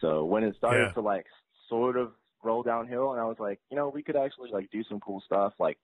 [0.00, 0.92] So when it started Yeah.
[0.94, 1.26] to like
[1.68, 2.12] sort of
[2.44, 5.22] roll downhill, and I was like, you know, we could actually like do some cool
[5.24, 5.52] stuff.
[5.58, 5.78] Like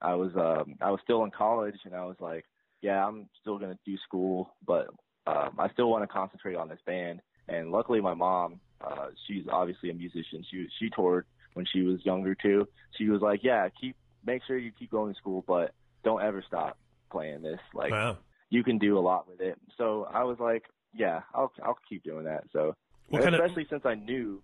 [0.00, 2.44] I was, um, I was still in college, and I was like,
[2.82, 4.88] yeah, I'm still gonna do school, but
[5.26, 7.20] um, I still want to concentrate on this band.
[7.48, 10.44] And luckily, my mom, uh, she's obviously a musician.
[10.50, 12.66] She she toured when she was younger too.
[12.96, 15.72] She was like, yeah, keep make sure you keep going to school, but
[16.04, 16.78] don't ever stop
[17.10, 17.60] playing this.
[17.74, 18.18] Like wow.
[18.50, 19.58] you can do a lot with it.
[19.76, 22.44] So I was like, yeah, I'll I'll keep doing that.
[22.52, 22.74] So
[23.08, 23.40] What kind of?
[23.40, 24.42] especially since I knew.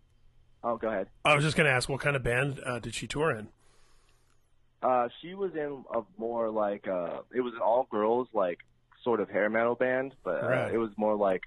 [0.63, 1.09] Oh, go ahead.
[1.25, 3.49] I was just going to ask, what kind of band uh, did she tour in?
[4.83, 8.59] Uh, she was in a more like uh, it was an all girls like
[9.05, 10.75] sort of hair metal band, but uh, Right.
[10.75, 11.43] it was more like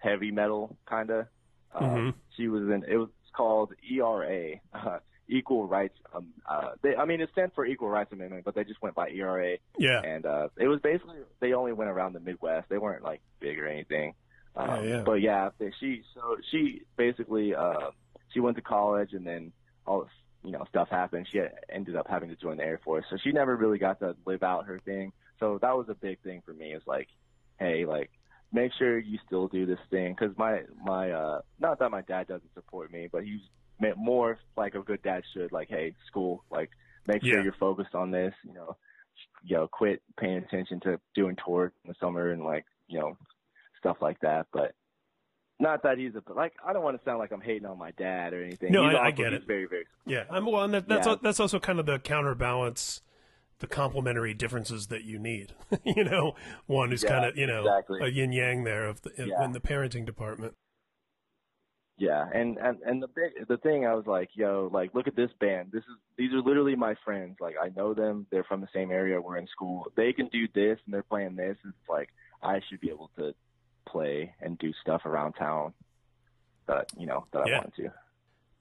[0.00, 1.26] heavy metal kind of.
[1.74, 2.14] Uh, Mhm.
[2.36, 2.84] She was in.
[2.88, 4.98] It was called ERA, uh,
[5.28, 5.96] Equal Rights.
[6.14, 8.94] Um, uh, they, I mean, it stands for Equal Rights Amendment, but they just went
[8.96, 9.58] by ERA.
[9.78, 10.00] Yeah.
[10.02, 12.68] and uh, it was basically they only went around the Midwest.
[12.68, 14.14] They weren't like big or anything.
[14.56, 15.02] Um, Yeah, yeah.
[15.04, 17.90] But yeah, they, she so she basically uh,
[18.32, 19.52] she went to college and then
[19.86, 20.10] all this
[20.44, 21.28] you know stuff happened.
[21.30, 24.00] She had, ended up having to join the Air Force, so she never really got
[24.00, 25.12] to live out her thing.
[25.38, 26.72] So that was a big thing for me.
[26.72, 27.08] It's like,
[27.58, 28.10] hey, like
[28.52, 32.26] make sure you still do this thing because my my uh not that my dad
[32.28, 33.40] doesn't support me, but he's
[33.80, 35.52] meant more like a good dad should.
[35.52, 36.70] Like, hey, school, like
[37.06, 37.44] make sure Yeah.
[37.44, 38.34] you're focused on this.
[38.44, 38.76] You know,
[39.44, 43.16] you know, quit paying attention to doing tour in the summer and like you know
[43.78, 44.46] stuff like that.
[44.52, 44.74] But
[45.62, 47.92] not that he's a like I don't want to sound like I'm hating on my
[47.92, 48.72] dad or anything.
[48.72, 49.46] No, He's I- I get he's it.
[49.46, 51.12] Very very Yeah, I'm well, and that, that's Yeah.
[51.12, 53.00] al- that's also kind of the counterbalance,
[53.60, 55.54] the complementary differences that you need.
[55.84, 56.34] you know,
[56.66, 58.00] one who's Yeah, kind of you know exactly.
[58.02, 59.44] a yin yang there of the, in, Yeah.
[59.44, 60.54] in the parenting department.
[61.98, 65.14] Yeah, and and and the big the thing I was like, yo, like look at
[65.14, 65.70] this band.
[65.72, 67.36] This is these are literally my friends.
[67.40, 68.26] Like I know them.
[68.30, 69.20] They're from the same area.
[69.20, 69.86] We're in school.
[69.96, 71.56] They can do this, and they're playing this.
[71.64, 72.08] It's like
[72.42, 73.34] I should be able to
[73.92, 75.72] play and do stuff around town
[76.66, 77.56] that you know that Yeah.
[77.56, 77.92] I want to.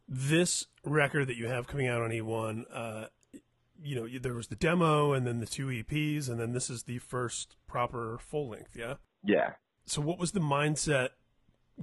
[0.08, 3.08] This record that you have coming out on E1, uh,
[3.82, 6.84] you know, there was the demo and then the two EPs, and then this is
[6.84, 8.76] the first proper full length.
[8.76, 8.96] Yeah.
[9.24, 9.52] Yeah,
[9.86, 11.10] So, what was the mindset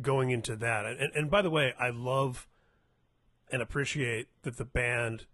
[0.02, 0.84] going into that?
[0.86, 2.46] And, and by the way, I love
[3.50, 5.26] and appreciate that the band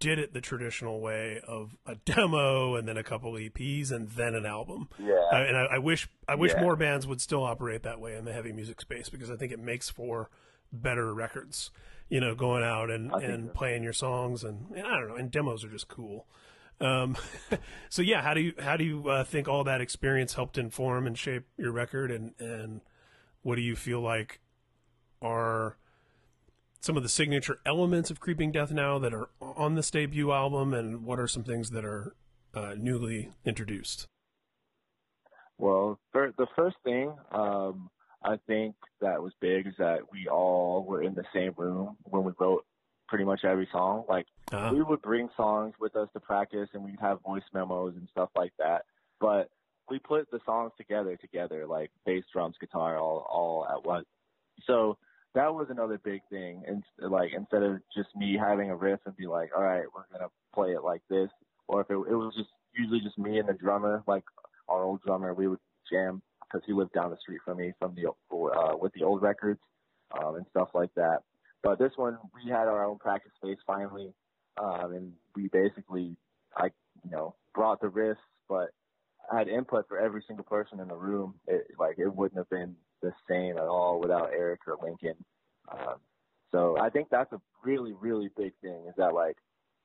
[0.00, 4.34] did it the traditional way of a demo and then a couple EPs and then
[4.34, 4.88] an album.
[4.98, 6.60] yeah, Uh, and I, I wish I wish Yeah.
[6.62, 9.52] more bands would still operate that way in the heavy music space because I think
[9.52, 10.30] it makes for
[10.72, 11.70] better records.
[12.10, 13.52] You know, going out and, and so.
[13.54, 16.26] playing your songs and, and I don't know, and demos are just cool.
[16.80, 17.16] Um,
[17.88, 21.06] so yeah, how do you how do you uh, think all that experience helped inform
[21.06, 22.80] and shape your record, and and
[23.42, 24.40] what do you feel like
[25.22, 25.76] are
[26.84, 30.74] some of the signature elements of Creeping Death now that are on this debut album,
[30.74, 32.14] and what are some things that are
[32.52, 34.06] uh, newly introduced?
[35.56, 37.88] Well, the first thing, um,
[38.22, 42.22] I think that was big is that we all were in the same room when
[42.22, 42.66] we wrote
[43.08, 44.04] pretty much every song.
[44.06, 47.94] Like Uh, we would bring songs with us to practice and we'd have voice memos
[47.96, 48.84] and stuff like that.
[49.20, 49.48] But
[49.88, 54.06] we put the songs together together, like bass, drums, guitar, all all at once.
[54.66, 54.98] So
[55.34, 56.62] that was another big thing.
[56.66, 60.06] And like instead of just me having a riff and be like, all right, we're
[60.12, 61.28] gonna play it like this,
[61.68, 64.24] or if it, it was just usually just me and the drummer, like
[64.68, 65.58] our old drummer, we would
[65.90, 69.22] jam because he lived down the street from me from the uh, with the old
[69.22, 69.60] records
[70.18, 71.20] um, and stuff like that.
[71.62, 74.12] But this one, we had our own practice space finally,
[74.62, 76.16] um, and we basically,
[76.56, 76.66] I,
[77.04, 78.16] you know, brought the riffs,
[78.48, 78.70] but
[79.32, 81.34] I had input for every single person in the room.
[81.48, 85.16] It, like it wouldn't have been the same at all without Eric or Lincoln.
[85.70, 85.96] Um,
[86.50, 89.36] so I think that's a really, really big thing is that like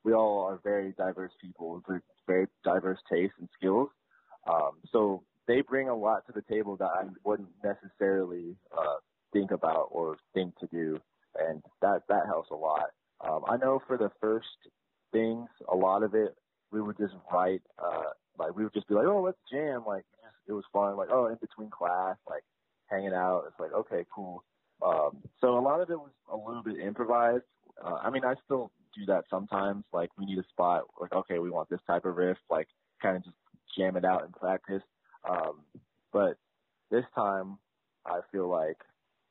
[0.03, 3.89] we all are very diverse people with very diverse tastes and skills.
[4.49, 8.97] Um, so they bring a lot to the table that I wouldn't necessarily uh,
[9.33, 10.99] think about or think to do,
[11.37, 12.89] and that that helps a lot.
[13.21, 14.47] Um, I know for the first
[15.11, 16.35] things, a lot of it
[16.71, 20.05] we would just write, uh, like we would just be like, oh, let's jam, like
[20.47, 22.43] it was fun, like oh, in between class, like
[22.89, 23.45] hanging out.
[23.47, 24.43] It's like okay, cool.
[24.85, 27.43] Um, so a lot of it was a little bit improvised.
[27.83, 29.83] Uh, I mean, I still do that sometimes.
[29.93, 32.67] Like we need a spot, like okay, we want this type of riff, like
[33.01, 33.35] kind of just
[33.77, 34.83] jam it out in practice.
[35.29, 35.61] Um,
[36.11, 36.37] but
[36.91, 37.57] this time,
[38.05, 38.77] I feel like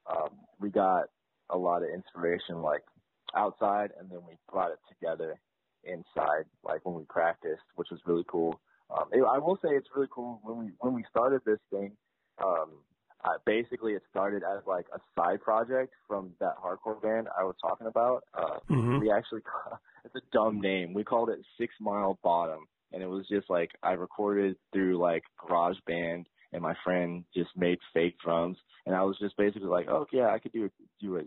[0.06, 1.04] um, we got
[1.50, 2.84] a lot of inspiration, like
[3.34, 5.38] outside, and then we brought it together
[5.84, 8.60] inside, like when we practiced, which was really cool.
[8.90, 11.92] Um, I will say it's really cool when we when we started this thing.
[12.42, 12.70] Um,
[13.24, 17.56] uh, basically, it started as like a side project from that hardcore band I was
[17.60, 18.24] talking about.
[18.34, 19.00] Uh, Mhm.
[19.00, 19.42] We actually
[20.04, 20.94] it's a dumb name.
[20.94, 25.24] We called it Six Mile Bottom, and it was just like I recorded through like
[25.38, 30.06] GarageBand, and my friend just made fake drums, and I was just basically like, oh
[30.12, 31.22] yeah, I could do a, do a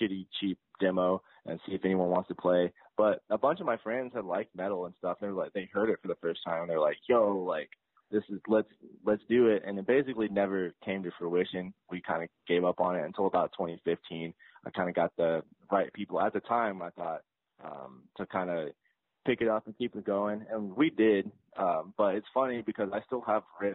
[0.00, 2.72] shitty cheap demo and see if anyone wants to play.
[2.96, 5.18] But a bunch of my friends had liked metal and stuff.
[5.20, 7.36] And they were like, they heard it for the first time, and they're like, yo,
[7.38, 7.70] like
[8.10, 8.68] this is let's
[9.04, 9.62] let's do it.
[9.66, 11.72] And it basically never came to fruition.
[11.90, 14.32] We kind of gave up on it until about 2015.
[14.64, 16.82] I kind of got the right people at the time.
[16.82, 17.20] I thought
[17.64, 18.68] um, to kind of
[19.26, 21.30] pick it up and keep it going, and we did.
[21.56, 23.74] Um, but it's funny because I still have riffs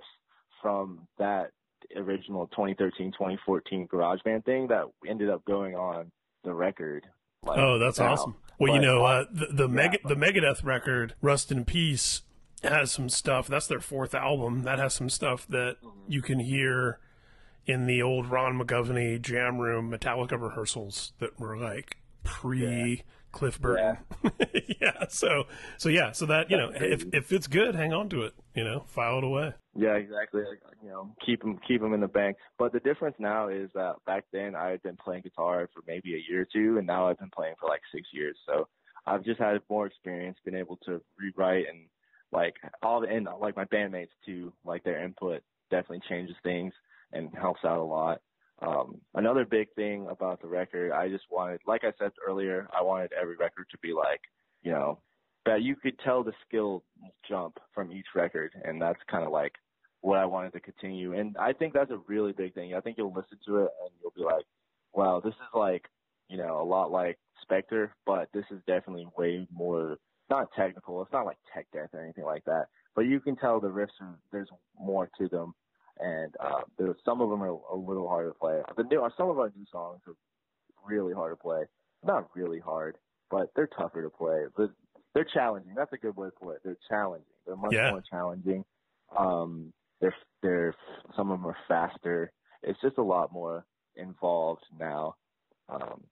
[0.62, 1.52] from that
[1.98, 6.12] original 2013 2014 garage band thing that ended up going on
[6.44, 7.06] the record.
[7.44, 8.12] Like, Oh, that's now.
[8.14, 8.36] awesome.
[8.60, 12.22] Well, you know, uh, the the, Yeah, Mega, but- the Megadeth record, Rust in Peace,
[12.64, 13.48] has some stuff.
[13.48, 14.64] That's their fourth album.
[14.64, 16.12] That has some stuff that Mm-hmm.
[16.12, 17.00] you can hear
[17.66, 23.98] in the old Ron McGovney jam room Metallica rehearsals that were like pre Cliff Burton.
[24.82, 25.06] Yeah.
[25.10, 25.44] So
[25.78, 26.12] so yeah.
[26.12, 28.34] So that you know, if if it's good, hang on to it.
[28.56, 29.54] You know, file it away.
[29.76, 30.42] Yeah, exactly.
[30.42, 32.38] Like, You know, keep them keep them in the bank.
[32.58, 36.16] But the difference now is that back then I had been playing guitar for maybe
[36.16, 38.38] a year or two, and now I've been playing for like six years.
[38.48, 38.68] So
[39.06, 41.86] I've just had more experience, been able to rewrite and
[42.32, 44.54] like all the and like my bandmates too.
[44.66, 46.74] Like their input definitely changes things
[47.14, 48.22] and helps out a lot.
[48.62, 52.84] Um, another big thing about the record, I just wanted, like I said earlier, I
[52.84, 54.22] wanted every record to be like,
[54.62, 55.00] you know,
[55.48, 56.84] that you could tell the skill
[57.28, 59.54] jump from each record, and that's kind of like
[60.02, 61.14] what I wanted to continue.
[61.14, 62.76] And I think that's a really big thing.
[62.76, 64.46] I think you'll listen to it and you'll be like,
[64.94, 65.86] wow, this is like,
[66.28, 69.98] you know, a lot like Spectre, but this is definitely way more
[70.30, 71.02] not technical.
[71.02, 74.00] It's not like tech death or anything like that, but you can tell the riffs
[74.02, 75.54] are there's more to them,
[76.00, 78.62] and uh, there's some of them are a little hard to play.
[78.78, 80.16] The new some of our new songs are
[80.86, 81.64] really hard to play.
[82.04, 82.98] Not really hard,
[83.30, 84.46] but they're tougher to play.
[84.56, 84.72] But
[85.14, 85.74] they're challenging.
[85.76, 86.62] That's a good way to put it.
[86.64, 87.26] They're challenging.
[87.46, 87.90] They're much Yeah.
[87.92, 88.66] more challenging.
[89.18, 90.76] Um, they're they're
[91.16, 92.32] some of them are faster.
[92.64, 95.16] It's just a lot more involved now.
[95.70, 96.04] Um,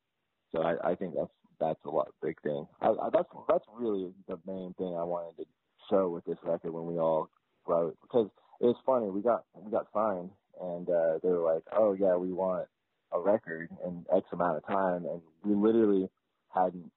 [0.52, 2.68] so I, I think that's that's a lot big thing.
[2.82, 5.46] I, I, that's that's really the main thing I wanted to
[5.90, 7.30] show with this record when we all
[7.68, 8.30] wrote because
[8.62, 9.10] it was funny.
[9.10, 12.68] We got we got signed and uh, they were like, "Oh yeah, we want
[13.12, 16.10] a record in X amount of time," and we literally
[16.54, 16.92] hadn't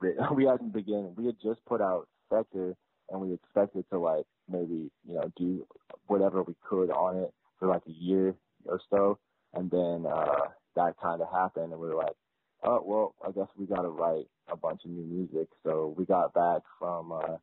[0.00, 1.14] we hadn't begun.
[1.16, 2.76] We had just put out Spectre,
[3.10, 5.66] and we expected to like maybe you know do
[6.06, 8.34] whatever we could on it for like a year
[8.66, 9.18] or so,
[9.54, 12.16] and then uh, that kind of happened, and we were like,
[12.62, 16.04] "Oh well, I guess we got to write a bunch of new music." So we
[16.04, 17.36] got back from uh,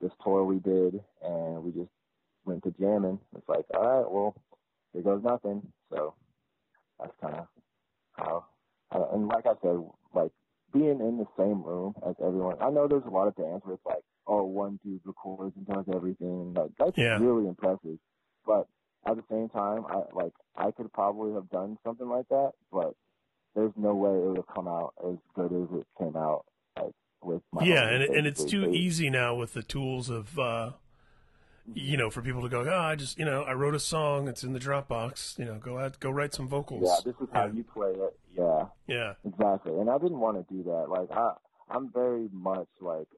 [0.00, 1.90] this tour we did, and we just
[2.44, 3.18] went to jamming.
[3.36, 4.34] It's like, all right, well,
[4.92, 5.72] here goes nothing.
[5.90, 6.14] So
[6.98, 7.48] that's kind of
[8.12, 8.46] how.
[8.90, 9.78] Uh, and like I said,
[10.14, 10.30] like
[10.72, 12.56] being in the same room as everyone.
[12.60, 15.66] I know there's a lot of bands where it's like, oh, one dude records and
[15.66, 16.54] does everything.
[16.54, 17.18] Like that's Yeah.
[17.18, 17.98] really impressive.
[18.46, 18.68] But
[19.06, 22.94] at the same time, I like I could probably have done something like that, but
[23.56, 26.44] there's no way it would have come out as good as it came out.
[26.78, 26.92] Like
[27.22, 30.72] with my yeah, and and it's too easy now with the tools of uh
[31.74, 34.28] you know for people to go oh I just you know I wrote a song
[34.28, 37.28] it's in the Dropbox you know go out go write some vocals Yeah, this is
[37.32, 38.16] how you play it.
[38.38, 38.66] Yeah.
[38.86, 40.86] yeah Exactly, and I didn't want to do that.
[40.88, 41.32] Like I,
[41.70, 43.08] I'm very much like,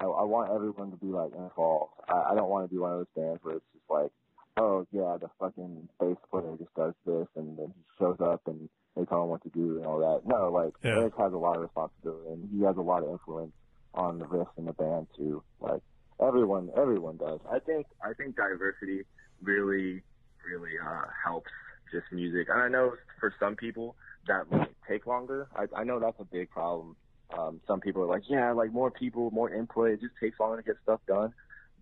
[0.00, 1.92] I, I want everyone to be like involved.
[2.08, 4.10] I, I don't want to be one of those bands where it's just like,
[4.56, 8.68] oh yeah, the fucking bass player just does this, and then he shows up and
[8.98, 10.26] they tell him what to do and all that.
[10.26, 10.98] No, like Yeah.
[10.98, 13.52] Eric has a lot of responsibility, and he has a lot of influence
[13.94, 15.42] on the riffs in the band too.
[15.60, 15.82] Like
[16.20, 17.40] everyone, everyone does.
[17.50, 19.04] I think, I think diversity
[19.42, 20.02] really,
[20.46, 21.50] really uh, helps
[21.92, 25.48] just music, and I know for some people that might take longer.
[25.56, 26.96] I, I know that's a big problem.
[27.36, 29.90] Um, some people are like, yeah, like more people, more input.
[29.90, 31.32] It just takes longer to get stuff done.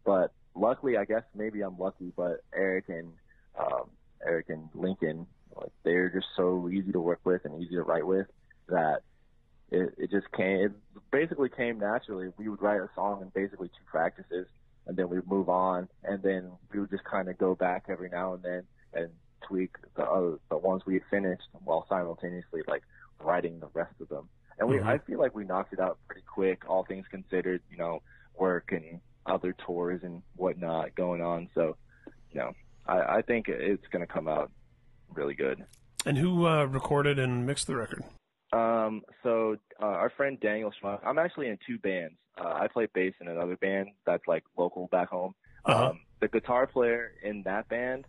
[0.05, 2.13] But luckily, I guess maybe I'm lucky.
[2.17, 3.13] But Eric and
[3.59, 3.91] um,
[4.25, 5.27] Eric and Lincoln,
[5.57, 8.27] like they're just so easy to work with and easy to write with
[8.69, 9.03] that
[9.71, 10.61] it, it just came.
[10.61, 10.73] It
[11.11, 12.33] basically came naturally.
[12.37, 14.47] We would write a song in basically two practices,
[14.87, 18.09] and then we'd move on, and then we would just kind of go back every
[18.09, 18.63] now and then
[18.95, 19.11] and
[19.43, 22.83] tweak the other the ones we had finished while simultaneously like
[23.21, 24.29] writing the rest of them.
[24.59, 24.87] And we Mhm.
[24.87, 28.03] I feel like we knocked it out pretty quick, all things considered, you know,
[28.39, 31.49] work and other tours and whatnot going on.
[31.55, 31.77] So,
[32.31, 32.53] you know,
[32.87, 34.51] I, I think it's gonna come out
[35.15, 35.65] really good.
[36.05, 38.03] and who uh, recorded and mixed the record
[38.53, 42.15] Um, so uh, our friend Daniel Schmuck, I'm actually in two bands.
[42.39, 45.35] Uh, I play bass in another band that's like local back home.
[45.65, 45.91] Uh-huh.
[45.91, 48.07] Um, the guitar player in that band,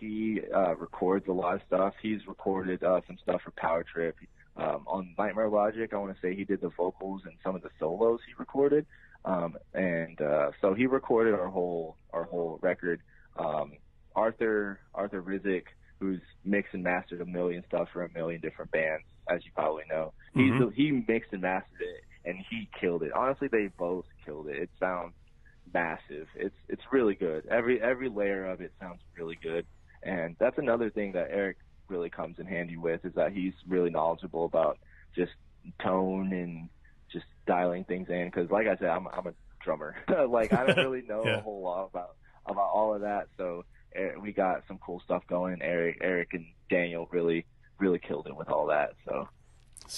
[0.00, 1.94] he uh, records a lot of stuff.
[2.02, 4.16] He's recorded uh, some stuff for Power Trip.
[4.56, 7.62] Um, on Nightmare Logic, I want to say he did the vocals and some of
[7.62, 8.86] the solos he recorded.
[9.24, 13.02] Um, and uh, so he recorded our whole our whole record.
[13.38, 13.72] Um,
[14.14, 15.64] Arthur Arthur Rizk,
[16.00, 19.84] who's mixed and mastered a million stuff for a million different bands, as you probably
[19.88, 20.12] know.
[20.34, 20.58] He's Mhm.
[20.58, 23.12] the, he mixed and mastered it, and he killed it.
[23.12, 24.56] Honestly, they both killed it.
[24.56, 25.14] It sounds
[25.72, 26.28] massive.
[26.34, 27.46] It's it's really good.
[27.46, 29.66] Every every layer of it sounds really good,
[30.02, 31.56] and that's another thing that Eric
[31.88, 34.78] really comes in handy with is that he's really knowledgeable about
[35.14, 35.32] just
[35.82, 36.68] tone and
[37.12, 38.26] just dialing things in.
[38.26, 39.96] Because like I said, I'm I'm a drummer.
[40.28, 41.38] like I don't really know Yeah.
[41.38, 43.28] a whole lot about about all of that.
[43.36, 43.64] So
[44.20, 45.60] we got some cool stuff going.
[45.62, 47.44] Eric Eric and Daniel really
[47.78, 48.94] really killed it with all that.
[49.04, 49.28] So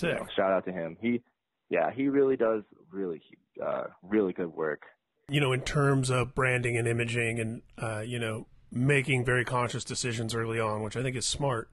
[0.08, 0.96] you know, shout out to him.
[1.00, 1.22] He
[1.70, 3.20] yeah he really does really
[3.64, 4.82] uh, really good work.
[5.28, 9.84] you know, in terms of branding and imaging and, uh, you know, making very conscious
[9.84, 11.70] decisions early on, which I think is smart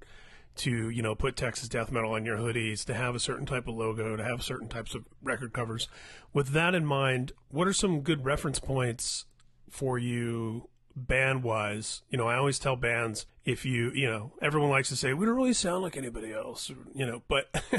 [0.58, 3.68] to, you know, put Texas death metal on your hoodies, to have a certain type
[3.68, 5.88] of logo, to have certain types of record covers.
[6.34, 9.26] With that in mind, what are some good reference points
[9.70, 12.02] for you band wise?
[12.10, 15.26] You know, I always tell bands if you, you know, everyone likes to say, we
[15.26, 17.50] don't really sound like anybody else, you know, but,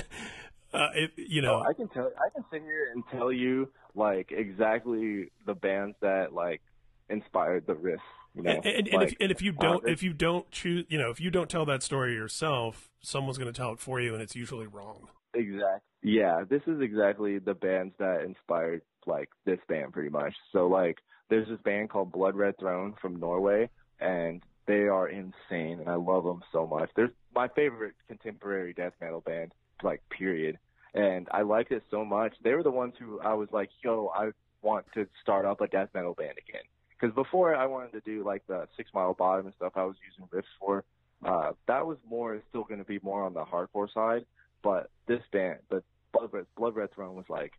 [0.73, 2.11] uh, if, you know, Oh, I can tell.
[2.19, 6.61] I can sit here and tell you like exactly the bands that like
[7.09, 8.01] inspired the riff.
[8.35, 10.99] You know, and, and, and if and if you don't if you don't choose you
[10.99, 14.13] know if you don't tell that story yourself someone's going to tell it for you
[14.13, 15.81] and it's usually wrong Exactly.
[16.03, 20.35] Yeah, this is exactly the bands that inspired like this band pretty much.
[20.53, 20.99] So like
[21.29, 23.69] there's this band called Blood Red Throne from Norway
[24.01, 26.91] and they are insane and I love them so much.
[26.97, 29.53] They're my favorite contemporary death metal band,
[29.83, 30.59] like period.
[30.95, 32.35] And I liked it so much.
[32.43, 34.31] They were the ones who I was like, "Yo, I
[34.63, 36.63] want to start up a death metal band again."
[36.99, 39.97] Because before I wanted to do like the Six Mile Bottom and stuff I was
[40.09, 40.85] using riffs for,
[41.25, 44.25] uh, that was more still going to be more on the hardcore side.
[44.63, 47.53] But this band, but Blood Red, Blood Red Throne was like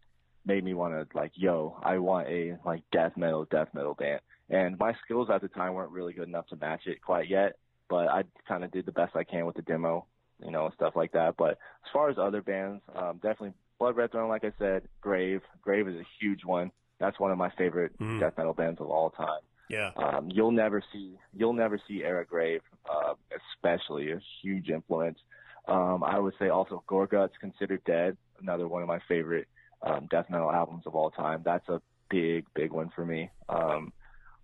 [0.47, 4.21] made me want to like, yo, I want a like death metal, death metal band.
[4.49, 7.57] And my skills at the time weren't really good enough to match it quite yet,
[7.89, 10.05] but I kind of did the best I can with the demo,
[10.43, 11.35] you know, and stuff like that.
[11.37, 15.41] But as far as other bands, um, definitely Blood Red Throne, like I said, Grave.
[15.61, 16.71] Grave is a huge one.
[16.99, 18.19] That's one of my favorite Mm.
[18.21, 19.41] death metal bands of all time.
[19.69, 25.19] yeah Um, you'll never see you'll never see Eric Grave, uh, especially a huge influence.
[25.67, 29.47] Um, I would say also Gorguts Considered Dead, another one of my favorite
[29.81, 31.41] um, death metal albums of all time.
[31.43, 33.29] That's a big, big one for me.
[33.49, 33.93] Um,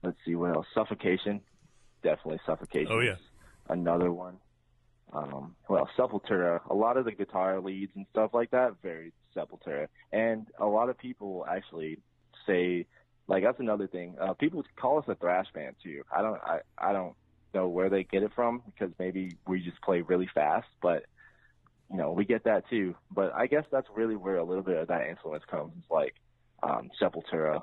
[0.03, 0.65] let's see what else.
[0.73, 1.41] Suffocation,
[2.03, 2.91] definitely Suffocation.
[2.91, 3.15] Oh, yeah.
[3.69, 4.38] another one.
[5.11, 6.61] Um, well, Sepultura.
[6.69, 9.88] A lot of the guitar leads and stuff like that, very Sepultura.
[10.11, 11.99] And a lot of people actually
[12.47, 12.88] say
[13.27, 14.15] like that's another thing.
[14.19, 16.03] Uh, people call us a thrash band too.
[16.15, 17.15] I don't I, I don't
[17.53, 21.05] know where they get it from because maybe we just play really fast, but
[21.91, 22.95] you know, we get that too.
[23.11, 25.73] But I guess that's really where a little bit of that influence comes.
[25.79, 26.15] It's like
[26.63, 27.61] um Sepultura,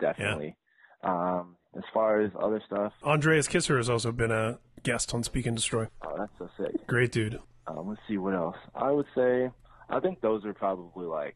[0.00, 0.56] definitely.
[1.02, 5.44] Um as far as other stuff, andreas kisser has also been a guest on speak
[5.46, 6.86] and destroy oh that's so sick.
[6.86, 8.56] great dude Um, let's see what else.
[8.74, 9.50] I would say
[9.90, 11.34] I think those are probably like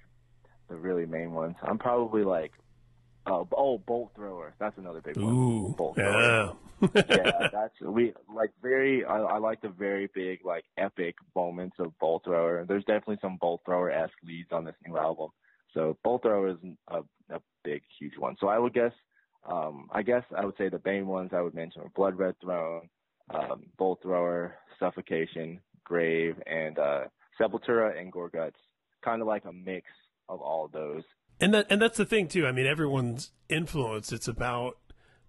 [0.69, 1.55] the really main ones.
[1.63, 2.53] I'm probably like
[3.27, 4.55] uh, oh bolt thrower.
[4.59, 5.33] That's another big one.
[5.33, 6.23] ooh Bolt thrower.
[6.23, 6.53] yeah
[6.95, 9.05] yeah, that's we like very.
[9.05, 12.65] I, I like the very big, like epic moments of Bolt Thrower.
[12.67, 15.29] There's definitely some Bolt Thrower esque leads on this new album.
[15.75, 16.57] So Bolt Thrower is
[16.89, 17.03] a,
[17.33, 18.37] a big, huge one.
[18.41, 18.93] So I would guess,
[19.49, 22.35] um, I guess I would say the main ones I would mention are Blood Red
[22.43, 22.89] Throne,
[23.31, 27.05] um, Bolt Thrower, Suffocation, Grave, and uh,
[27.41, 28.59] Sepultura and Gorguts.
[29.05, 29.87] Kind of like a mix
[30.29, 31.05] of all those.
[31.43, 34.79] And that and that's the thing too i mean everyone's influence it's about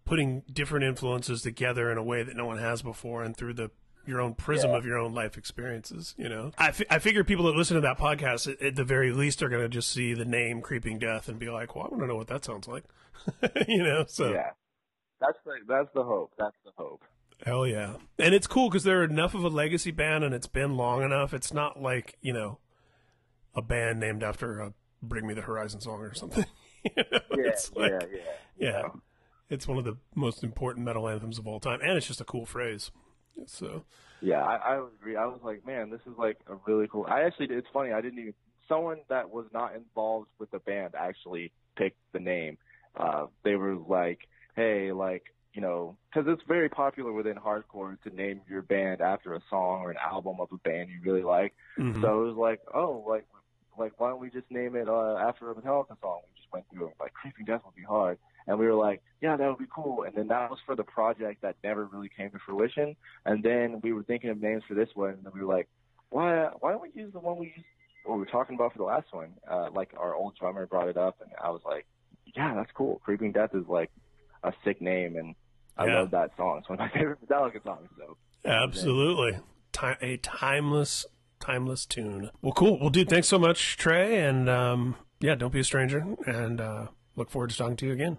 [0.05, 3.69] putting different influences together in a way that no one has before and through the
[4.05, 4.77] your own prism Yeah.
[4.77, 7.81] of your own life experiences you know I, fi- I figure people that listen to
[7.81, 10.99] that podcast at, at the very least are going to just see the name creeping
[10.99, 12.83] death and be like well i want to know what that sounds like
[13.67, 14.49] you know so Yeah,
[15.21, 16.33] that's the that's the hope.
[16.37, 17.01] That's the hope.
[17.45, 20.75] hell yeah and it's cool because they're enough of a legacy band and it's been
[20.75, 22.59] long enough it's not like you know
[23.55, 24.73] a band named after a
[25.03, 26.45] bring me the horizon song or something
[26.83, 27.19] you know?
[27.35, 28.19] Yeah, it's like, yeah, yeah,
[28.57, 28.81] yeah.
[29.49, 32.25] It's one of the most important metal anthems of all time, and it's just a
[32.25, 32.91] cool phrase.
[33.45, 33.83] So
[34.21, 35.15] Yeah, I, I would agree.
[35.15, 37.05] I was like, man, this is like a really cool.
[37.09, 37.91] I actually, it's funny.
[37.91, 38.33] I didn't even.
[38.69, 42.57] Someone that was not involved with the band actually picked the name.
[42.95, 44.19] Uh, they were like,
[44.55, 45.23] hey, like
[45.53, 49.81] you know, because it's very popular within hardcore to name your band after a song
[49.81, 51.53] or an album of a band you really like.
[51.77, 52.01] mhm.
[52.01, 53.27] So it was like, oh, like,
[53.77, 56.21] like why don't we just name it uh, after a Metallica song?
[56.27, 56.93] We just went through it.
[56.99, 58.17] Like, Creeping Death would be hard.
[58.47, 60.03] And we were like, yeah, that would be cool.
[60.03, 62.95] And then that was for the project that never really came to fruition.
[63.25, 65.69] And then we were thinking of names for this one, and we were like,
[66.09, 67.65] why why don't we use the one we used
[68.05, 69.33] what we were talking about for the last one?
[69.49, 71.85] Uh, like our old drummer brought it up, and I was like,
[72.35, 72.99] yeah, that's cool.
[73.05, 73.91] Creeping Death is like
[74.43, 75.35] a sick name, and
[75.77, 75.99] I Yeah.
[76.01, 76.57] love that song.
[76.59, 77.87] It's one of my favorite Metallica songs.
[77.97, 79.39] So Absolutely.
[79.71, 81.05] Ti- a timeless,
[81.43, 82.29] timeless tune.
[82.41, 82.79] Well, cool.
[82.79, 84.19] Well, dude, thanks so much, Trey.
[84.19, 86.05] And um, yeah, don't be a stranger.
[86.25, 86.87] And uh,
[87.17, 88.17] look forward to talking to you again.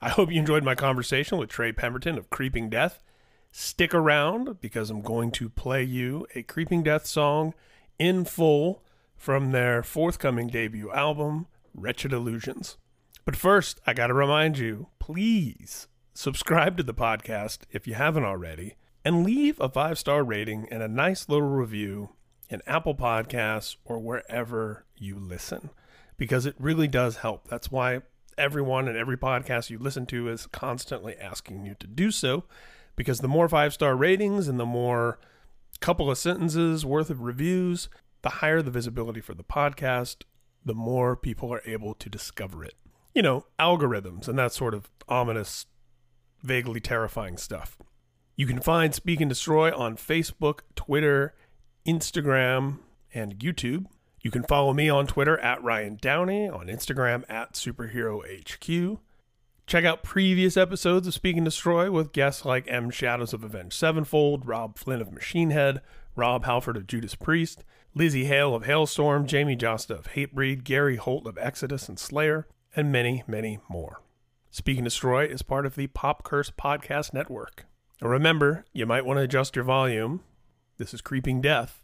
[0.00, 3.02] I hope you enjoyed my conversation with Trey Pemberton of Creeping Death.
[3.50, 7.52] Stick around because I'm going to play you a Creeping Death song
[7.98, 8.82] in full
[9.14, 12.78] from their forthcoming debut album, Wretched Illusions.
[13.26, 18.24] But first, I got to remind you please subscribe to the podcast if you haven't
[18.24, 22.10] already, and leave a five star rating and a nice little review
[22.48, 25.70] in Apple Podcasts or wherever you listen,
[26.16, 27.48] because it really does help.
[27.48, 28.02] That's why
[28.38, 32.44] everyone and every podcast you listen to is constantly asking you to do so,
[32.96, 35.18] because the more five star ratings and the more
[35.80, 37.88] couple of sentences worth of reviews,
[38.22, 40.22] the higher the visibility for the podcast,
[40.64, 42.74] the more people are able to discover it.
[43.14, 45.66] You know, algorithms and that sort of ominous,
[46.42, 47.76] vaguely terrifying stuff.
[48.34, 51.34] You can find Speak and Destroy on Facebook, Twitter,
[51.86, 52.78] Instagram,
[53.12, 53.86] and YouTube.
[54.20, 58.98] You can follow me on Twitter at Ryan Downey, on Instagram at SuperheroHQ.
[59.66, 62.90] Check out previous episodes of Speak and Destroy with guests like M.
[62.90, 65.80] Shadows of Avenged Sevenfold, Robb Flynn of Machine Head,
[66.16, 67.64] Rob Halford of Judas Priest,
[67.96, 72.90] Lzzy Hale of Halestorm, Jamey Jasta of Hatebreed, Gary Holt of Exodus and Slayer, and
[72.90, 74.00] many, many more.
[74.50, 77.66] Speak and Destroy is part of the Pop Curse Podcast Network.
[78.02, 80.22] And remember, you might want to adjust your volume.
[80.76, 81.82] This is Creeping Death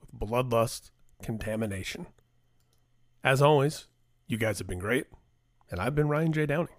[0.00, 0.90] with Bloodlust
[1.22, 2.06] Contamination.
[3.22, 3.86] As always,
[4.26, 5.08] you guys have been great,
[5.70, 6.46] and I've been Ryan J.
[6.46, 6.70] Downey.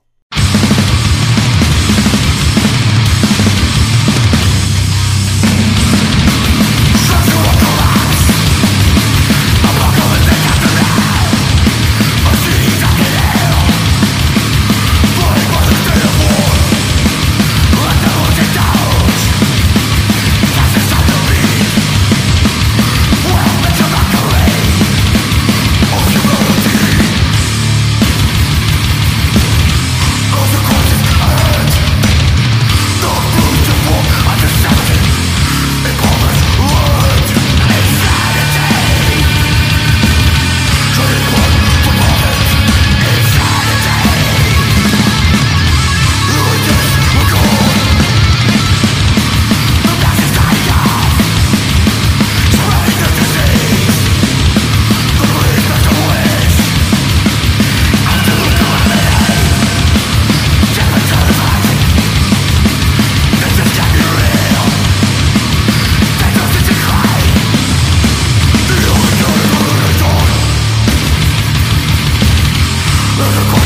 [73.21, 73.60] Miracle